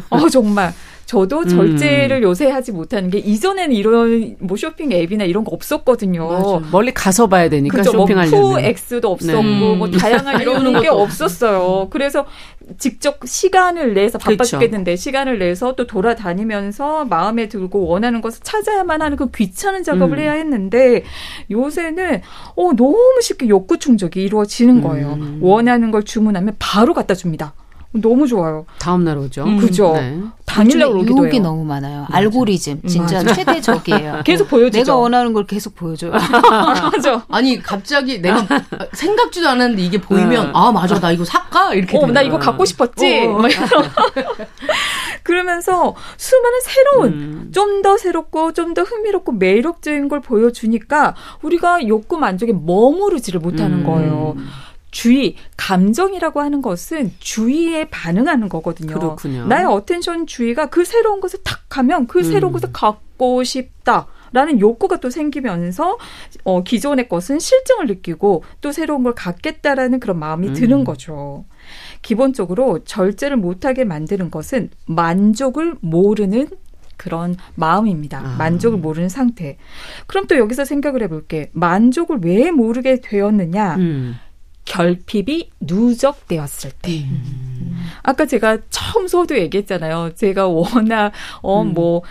[0.09, 0.73] 어, 정말.
[1.13, 1.47] 저도 음.
[1.47, 2.23] 절제를 음.
[2.23, 6.27] 요새 하지 못하는 게 이전에는 이런 뭐 쇼핑 앱이나 이런 거 없었거든요.
[6.27, 6.67] 맞아.
[6.71, 7.91] 멀리 가서 봐야 되니까 그렇죠.
[7.91, 8.41] 쇼핑하려면.
[8.41, 9.75] 뭐 푸엑스도 없었고 네.
[9.75, 11.89] 뭐 다양한 이런 게 없었어요.
[11.91, 12.25] 그래서
[12.79, 14.57] 직접 시간을 내서 바빠 그렇죠.
[14.57, 20.23] 죽겠는데 시간을 내서 또 돌아다니면서 마음에 들고 원하는 것을 찾아야만 하는 그 귀찮은 작업을 음.
[20.23, 21.03] 해야 했는데
[21.51, 22.21] 요새는
[22.55, 25.13] 어 너무 쉽게 욕구 충족이 이루어지는 거예요.
[25.13, 25.37] 음.
[25.43, 27.53] 원하는 걸 주문하면 바로 갖다 줍니다.
[27.93, 28.65] 너무 좋아요.
[28.79, 29.43] 다음 날 오죠.
[29.45, 29.93] 음, 그죠.
[29.93, 30.19] 네.
[30.45, 31.43] 당일 날 오기도 유혹이 해요.
[31.43, 32.01] 너무 많아요.
[32.01, 32.17] 맞아.
[32.17, 33.33] 알고리즘 진짜 맞아.
[33.33, 34.21] 최대적이에요.
[34.25, 34.79] 계속 보여주죠.
[34.83, 36.11] 내가 원하는 걸 계속 보여줘요.
[36.91, 37.25] 맞아.
[37.29, 38.45] 아니 갑자기 내가
[38.93, 40.51] 생각지도 않았는데 이게 보이면 네.
[40.53, 41.97] 아 맞아 나 이거 살까 이렇게.
[41.97, 43.25] 어, 나 이거 갖고 싶었지.
[43.27, 43.41] 어.
[45.23, 47.51] 그러면서 수많은 새로운 음.
[47.53, 51.13] 좀더 새롭고 좀 더 흥미롭고 매력적인 걸 보여주니까
[51.43, 53.85] 우리가 욕구 만족에 머무르지를 못하는 음.
[53.85, 54.35] 거예요.
[54.93, 58.93] 주의, 감정이라고 하는 것은 주의에 반응하는 거거든요.
[58.93, 59.47] 그렇군요.
[59.47, 62.53] 나의 attention 주의가 그 새로운 것을 탁 하면 그 새로운 음.
[62.53, 64.07] 것을 갖고 싶다.
[64.31, 65.97] 라는 욕구가 또 생기면서
[66.43, 70.53] 어 기존의 것은 싫증을 느끼고 또 새로운 걸 갖겠다라는 그런 마음이 음.
[70.53, 71.45] 드는 거죠.
[72.01, 76.47] 기본적으로 절제를 못하게 만드는 것은 만족을 모르는
[76.97, 78.19] 그런 마음입니다.
[78.19, 78.35] 아.
[78.37, 79.57] 만족을 모르는 상태.
[80.07, 81.49] 그럼 또 여기서 생각을 해볼게.
[81.53, 83.75] 만족을 왜 모르게 되었느냐?
[83.75, 84.15] 음.
[84.65, 87.03] 결핍이 누적되었을 때.
[87.03, 87.83] 음.
[88.01, 90.11] 아까 제가 처음 서도 얘기했잖아요.
[90.15, 91.11] 제가 워낙
[91.41, 92.01] 어뭐 음.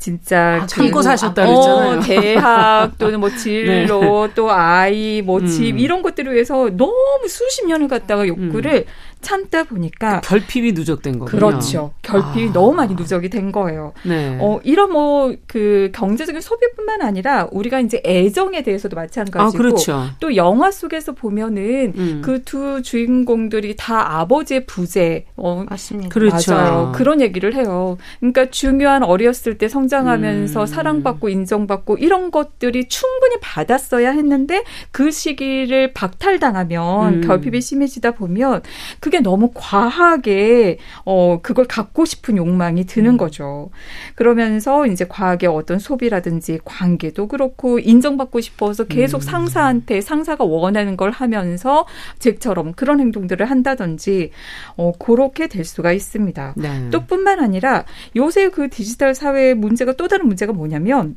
[0.00, 1.98] 진짜 아, 참고 사셨다 그랬잖아요.
[1.98, 4.34] 어, 대학 또는 뭐 진로 네.
[4.34, 5.78] 또 아이 뭐집 음.
[5.78, 8.92] 이런 것들을 위해서 너무 수십 년을 갖다가 욕구를 음.
[9.20, 11.38] 참다 보니까 그 결핍이 누적된 거군요.
[11.38, 11.92] 그렇죠.
[12.02, 12.52] 결핍이 아.
[12.52, 13.92] 너무 많이 누적이 된 거예요.
[14.04, 14.38] 네.
[14.40, 20.04] 어, 이런 뭐 그 경제적인 소비뿐만 아니라 우리가 이제 애정에 대해서도 마찬가지고 아, 그렇죠.
[20.20, 22.22] 또 영화 속에서 보면은 음.
[22.24, 26.10] 그두 주인공들이 다 아버지의 부재 어, 맞습니다.
[26.10, 26.54] 그렇죠.
[26.54, 26.92] 맞아요.
[26.94, 27.98] 그런 얘기를 해요.
[28.20, 30.66] 그러니까 중요한 어렸을 때 성장하면서 음.
[30.66, 37.20] 사랑받고 인정받고 이런 것들이 충분히 받았어야 했는데 그 시기를 박탈당하면 음.
[37.22, 38.62] 결핍이 심해지다 보면
[39.00, 43.16] 그 그게 너무 과하게 어 그걸 갖고 싶은 욕망이 드는 음.
[43.16, 43.70] 거죠.
[44.14, 49.22] 그러면서 이제 과하게 어떤 소비라든지 관계도 그렇고 인정받고 싶어서 계속 음.
[49.22, 51.86] 상사한테 상사가 원하는 걸 하면서
[52.20, 54.30] 쟤처럼 그런 행동들을 한다든지
[54.76, 56.54] 어 그렇게 될 수가 있습니다.
[56.56, 56.90] 네.
[56.92, 57.84] 또 뿐만 아니라
[58.14, 61.16] 요새 그 디지털 사회의 문제가 또 다른 문제가 뭐냐면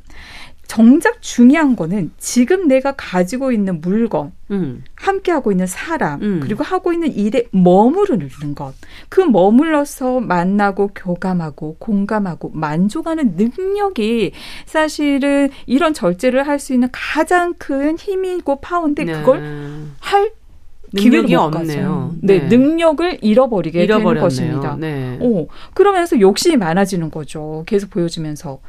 [0.68, 4.84] 정작 중요한 거는 지금 내가 가지고 있는 물건, 음.
[4.96, 6.40] 함께 하고 있는 사람, 음.
[6.42, 8.74] 그리고 하고 있는 일에 머무르는 것.
[9.10, 14.32] 그 머물러서 만나고 교감하고 공감하고 만족하는 능력이
[14.66, 19.14] 사실은 이런 절제를 할 수 있는 가장 큰 힘이고 파워인데 네.
[19.14, 19.44] 그걸
[20.00, 20.32] 할
[20.96, 22.16] 기회가 없네요.
[22.22, 22.40] 네.
[22.40, 24.30] 네, 능력을 잃어버리게 잃어버렸네요.
[24.30, 24.78] 되는 것입니다.
[24.80, 25.18] 네.
[25.20, 27.64] 어, 그러면서 욕심이 많아지는 거죠.
[27.66, 28.60] 계속 보여주면서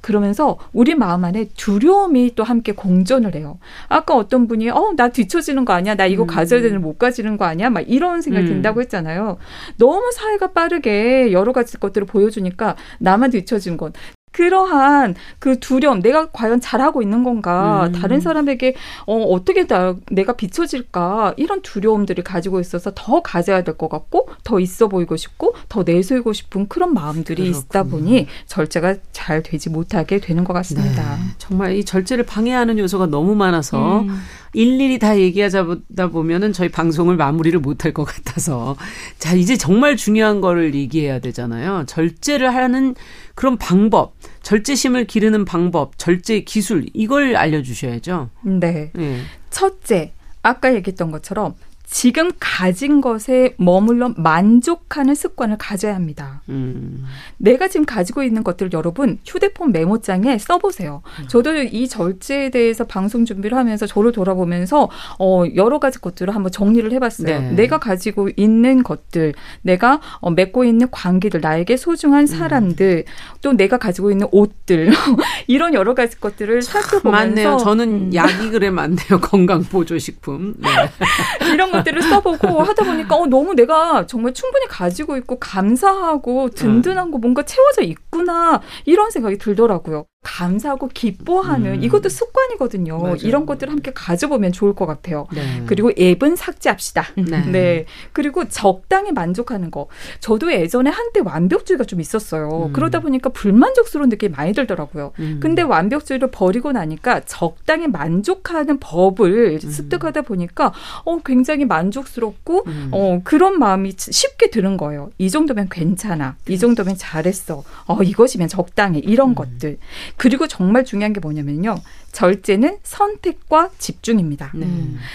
[0.00, 3.58] 그러면서 우리 마음 안에 두려움이 또 함께 공존을 해요.
[3.88, 5.94] 아까 어떤 분이 어 나 뒤처지는 거 아니야?
[5.94, 6.26] 나 이거 음.
[6.26, 7.70] 가져야 되는 못 가지는 거 아니야?
[7.70, 8.54] 막 이런 생각이 음.
[8.54, 9.36] 든다고 했잖아요.
[9.76, 13.92] 너무 사회가 빠르게 여러 가지 것들을 보여주니까 나만 뒤처진 건
[14.32, 17.92] 그러한 그 두려움, 내가 과연 잘하고 있는 건가, 음.
[17.92, 18.74] 다른 사람에게
[19.06, 24.58] 어, 어떻게 나, 내가 비춰질까, 이런 두려움들을 가지고 있어서 더 가져야 될 것 같고, 더
[24.60, 27.58] 있어 보이고 싶고, 더 내세우고 싶은 그런 마음들이 그렇군요.
[27.64, 31.16] 있다 보니 절제가 잘 되지 못하게 되는 것 같습니다.
[31.16, 31.22] 네.
[31.38, 34.20] 정말 이 절제를 방해하는 요소가 너무 많아서 음.
[34.52, 38.76] 일일이 다 얘기하다 보면은 저희 방송을 마무리를 못할 것 같아서
[39.18, 41.84] 자 이제 정말 중요한 거를 얘기해야 되잖아요.
[41.86, 42.94] 절제를 하는
[43.34, 48.30] 그런 방법, 절제심을 기르는 방법, 절제 기술 이걸 알려주셔야죠.
[48.42, 48.90] 네.
[48.94, 49.20] 네.
[49.50, 51.54] 첫째 아까 얘기했던 것처럼
[51.90, 56.42] 지금 가진 것에 머물러 만족하는 습관을 가져야 합니다.
[56.50, 57.04] 음.
[57.38, 61.02] 내가 지금 가지고 있는 것들을 여러분 휴대폰 메모장에 써보세요.
[61.20, 61.28] 음.
[61.28, 66.92] 저도 이 절제에 대해서 방송 준비를 하면서 저를 돌아보면서 어, 여러 가지 것들을 한번 정리를
[66.92, 67.40] 해봤어요.
[67.40, 67.52] 네.
[67.52, 69.32] 내가 가지고 있는 것들,
[69.62, 72.26] 내가 어, 맺고 있는 관계들, 나에게 소중한 음.
[72.26, 73.38] 사람들, 음.
[73.40, 74.90] 또 내가 가지고 있는 옷들
[75.48, 77.56] 이런 여러 가지 것들을 살펴보면서 맞네요.
[77.56, 78.14] 저는 음.
[78.14, 79.20] 약이 그래 많네요.
[79.22, 80.54] 건강 보조식품.
[80.58, 80.68] 네.
[81.52, 87.10] 이런 것 들을 써보고 하다 보니까 어, 너무 내가 정말 충분히 가지고 있고 감사하고 든든한
[87.10, 90.06] 거 뭔가 채워져 있구나 이런 생각이 들더라고요.
[90.22, 91.82] 감사하고 기뻐하는 음.
[91.82, 92.98] 이것도 습관이거든요.
[92.98, 93.16] 맞아요.
[93.22, 95.26] 이런 것들을 함께 가져보면 좋을 것 같아요.
[95.32, 95.62] 네.
[95.66, 97.06] 그리고 앱은 삭제합시다.
[97.16, 97.46] 네.
[97.50, 97.84] 네.
[98.12, 99.86] 그리고 적당히 만족하는 거.
[100.20, 102.66] 저도 예전에 한때 완벽주의가 좀 있었어요.
[102.66, 102.72] 음.
[102.72, 105.12] 그러다 보니까 불만족스러운 느낌이 많이 들더라고요.
[105.20, 105.38] 음.
[105.40, 109.70] 근데 완벽주의를 버리고 나니까 적당히 만족하는 법을 음.
[109.70, 110.72] 습득하다 보니까
[111.04, 112.88] 어 굉장히 만족스럽고 음.
[112.92, 115.10] 어 그런 마음이 쉽게 드는 거예요.
[115.18, 116.36] 이 정도면 괜찮아.
[116.48, 117.62] 이 정도면 잘했어.
[117.86, 118.98] 어 이것이면 적당해.
[118.98, 119.34] 이런 음.
[119.34, 119.78] 것들.
[120.16, 121.76] 그리고 정말 중요한 게 뭐냐면요.
[122.12, 124.50] 절제는 선택과 집중입니다.
[124.54, 124.66] 네.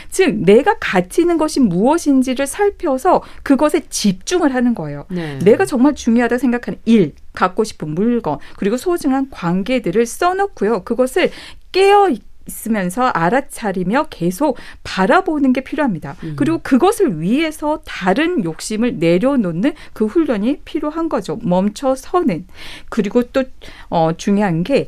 [0.10, 5.06] 즉 내가 가치 있는 것이 무엇인지를 살펴서 그것에 집중을 하는 거예요.
[5.10, 5.40] 네.
[5.40, 10.84] 내가 정말 중요하다 생각하는 일, 갖고 싶은 물건, 그리고 소중한 관계들을 써놓고요.
[10.84, 11.32] 그것을
[11.72, 12.22] 깨어 있
[12.68, 16.16] 으면서 알아차리며 계속 바라보는 게 필요합니다.
[16.24, 16.34] 음.
[16.36, 21.40] 그리고 그것을 위해서 다른 욕심을 내려놓는 그 훈련이 필요한 거죠.
[21.42, 22.46] 멈춰 서는.
[22.90, 23.44] 그리고 또,
[23.90, 24.88] 어, 중요한 게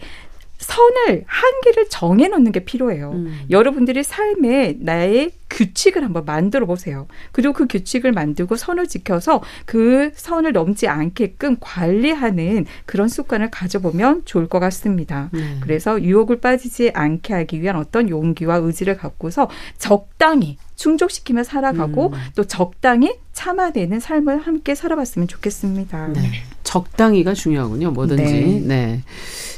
[0.66, 3.12] 선을 한계를 정해 놓는 게 필요해요.
[3.12, 3.42] 음.
[3.52, 7.08] 여러분들이 삶에 나의 규칙을 한번 만들어 보세요.
[7.32, 14.48] 그리고 그 규칙을 만들고 선을 지켜서 그 선을 넘지 않게끔 관리하는 그런 습관을 가져보면 좋을
[14.48, 15.30] 것 같습니다.
[15.36, 15.60] 음.
[15.62, 19.48] 그래서 유혹을 빠지지 않게 하기 위한 어떤 용기와 의지를 갖고서
[19.78, 22.20] 적당히 충족시키며 살아가고 음.
[22.36, 26.08] 또 적당히 참아내는 삶을 함께 살아봤으면 좋겠습니다.
[26.08, 26.44] 네.
[26.76, 27.92] 적당히가 중요하군요.
[27.92, 28.24] 뭐든지.
[28.24, 28.62] 네.
[28.66, 29.04] 네.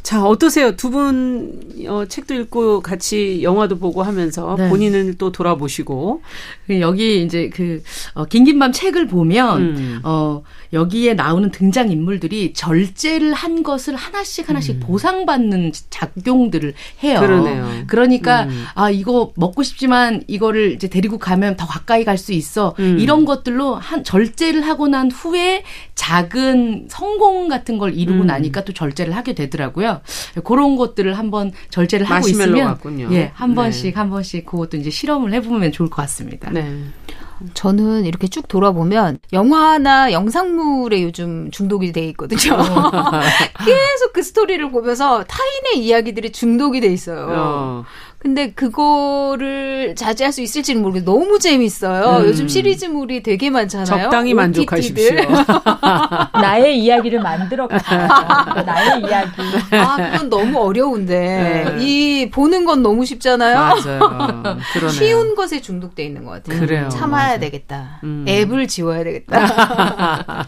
[0.03, 0.75] 자, 어떠세요?
[0.75, 4.69] 두 분 어, 책도 읽고 같이 영화도 보고 하면서 네.
[4.69, 6.21] 본인을 또 돌아보시고
[6.67, 7.81] 그 여기 이제 그
[8.13, 9.99] 어, 긴긴 밤 책을 보면 음.
[10.03, 10.43] 어
[10.73, 14.79] 여기에 나오는 등장 인물들이 절제를 한 것을 하나씩 하나씩 음.
[14.81, 17.19] 보상받는 작용들을 해요.
[17.19, 17.83] 그러네요.
[17.87, 18.65] 그러니까 음.
[18.75, 22.73] 아 이거 먹고 싶지만 이거를 이제 데리고 가면 더 가까이 갈 수 있어.
[22.79, 22.97] 음.
[22.99, 25.63] 이런 것들로 한 절제를 하고 난 후에
[25.95, 28.27] 작은 성공 같은 걸 이루고 음.
[28.27, 30.01] 나니까 또 절제를 하게 되더라고요.
[30.43, 33.09] 그런 것들을 한번 절제를 하고 있으면 같군요.
[33.11, 33.55] 예, 한 네.
[33.55, 36.49] 번씩 한 번씩 그것도 이제 실험을 해 보면 좋을 것 같습니다.
[36.51, 36.67] 네.
[37.53, 42.53] 저는 이렇게 쭉 돌아보면 영화나 영상물에 요즘 중독이 돼 있거든요.
[42.55, 42.91] 어.
[43.65, 47.27] 계속 그 스토리를 보면서 타인의 이야기들이 중독이 돼 있어요.
[47.29, 47.85] 어.
[48.19, 51.05] 근데 그거를 자제할 수 있을지는 모르겠어요.
[51.05, 52.17] 너무 재밌어요.
[52.17, 52.25] 음.
[52.25, 53.85] 요즘 시리즈물이 되게 많잖아요.
[53.85, 55.15] 적당히 만족하십시오.
[56.33, 57.67] 나의 이야기를 만들어
[58.65, 59.31] 나의 이야기.
[59.71, 61.75] 아, 그건 너무 어려운데.
[61.77, 61.83] 네.
[61.85, 63.55] 이 보는 건 너무 쉽잖아요.
[63.55, 64.57] 맞아요.
[64.89, 66.59] 쉬운 것에 중독돼 있는 것 같아요.
[66.59, 66.89] 그래요.
[66.89, 67.39] 참아야 맞아.
[67.39, 67.99] 되겠다.
[68.03, 68.25] 음.
[68.27, 70.47] 앱을 지워야 되겠다.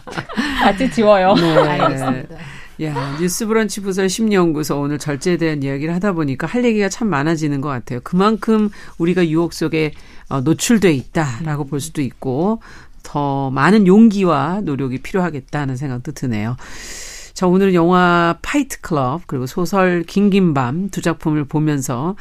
[0.60, 1.34] 같이 지워요.
[1.34, 1.56] 네.
[1.56, 2.36] 알겠습니다.
[2.82, 7.60] 야, 뉴스 브런치 부설 심리연구소 오늘 절제에 대한 이야기를 하다 보니까 할 얘기가 참 많아지는
[7.60, 8.00] 것 같아요.
[8.02, 9.92] 그만큼 우리가 유혹 속에
[10.30, 12.62] 어, 노출돼 있다라고 볼 수도 있고
[13.02, 16.56] 더 많은 용기와 노력이 필요하겠다는 생각도 드네요.
[17.34, 22.16] 자, 오늘 영화 파이트 클럽 그리고 소설 긴긴 밤 두 작품을 보면서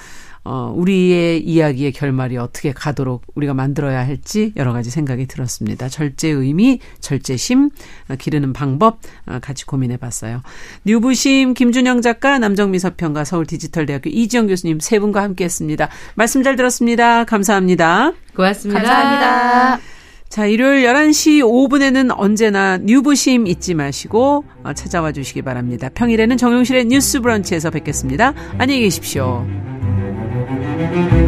[0.52, 5.90] 어, 우리의 이야기의 결말이 어떻게 가도록 우리가 만들어야 할지 여러 가지 생각이 들었습니다.
[5.90, 7.70] 절제 의미, 절제심,
[8.10, 8.98] 어, 기르는 방법
[9.28, 10.42] 어, 같이 고민해 봤어요.
[10.86, 15.88] 뉴부심 김준영 작가, 남정미 서평가, 서울 디지털대학교 이지영 교수님 세 분과 함께 했습니다.
[16.16, 17.26] 말씀 잘 들었습니다.
[17.26, 18.14] 감사합니다.
[18.36, 18.82] 고맙습니다.
[18.82, 19.80] 감사합니다.
[20.30, 25.90] 자, 일요일 11시 5분에는 언제나 뉴부심 잊지 마시고 어, 찾아와 주시기 바랍니다.
[25.94, 28.34] 평일에는 정용실의 뉴스 브런치에서 뵙겠습니다.
[28.58, 29.46] 안녕히 계십시오.
[30.80, 31.19] Thank you.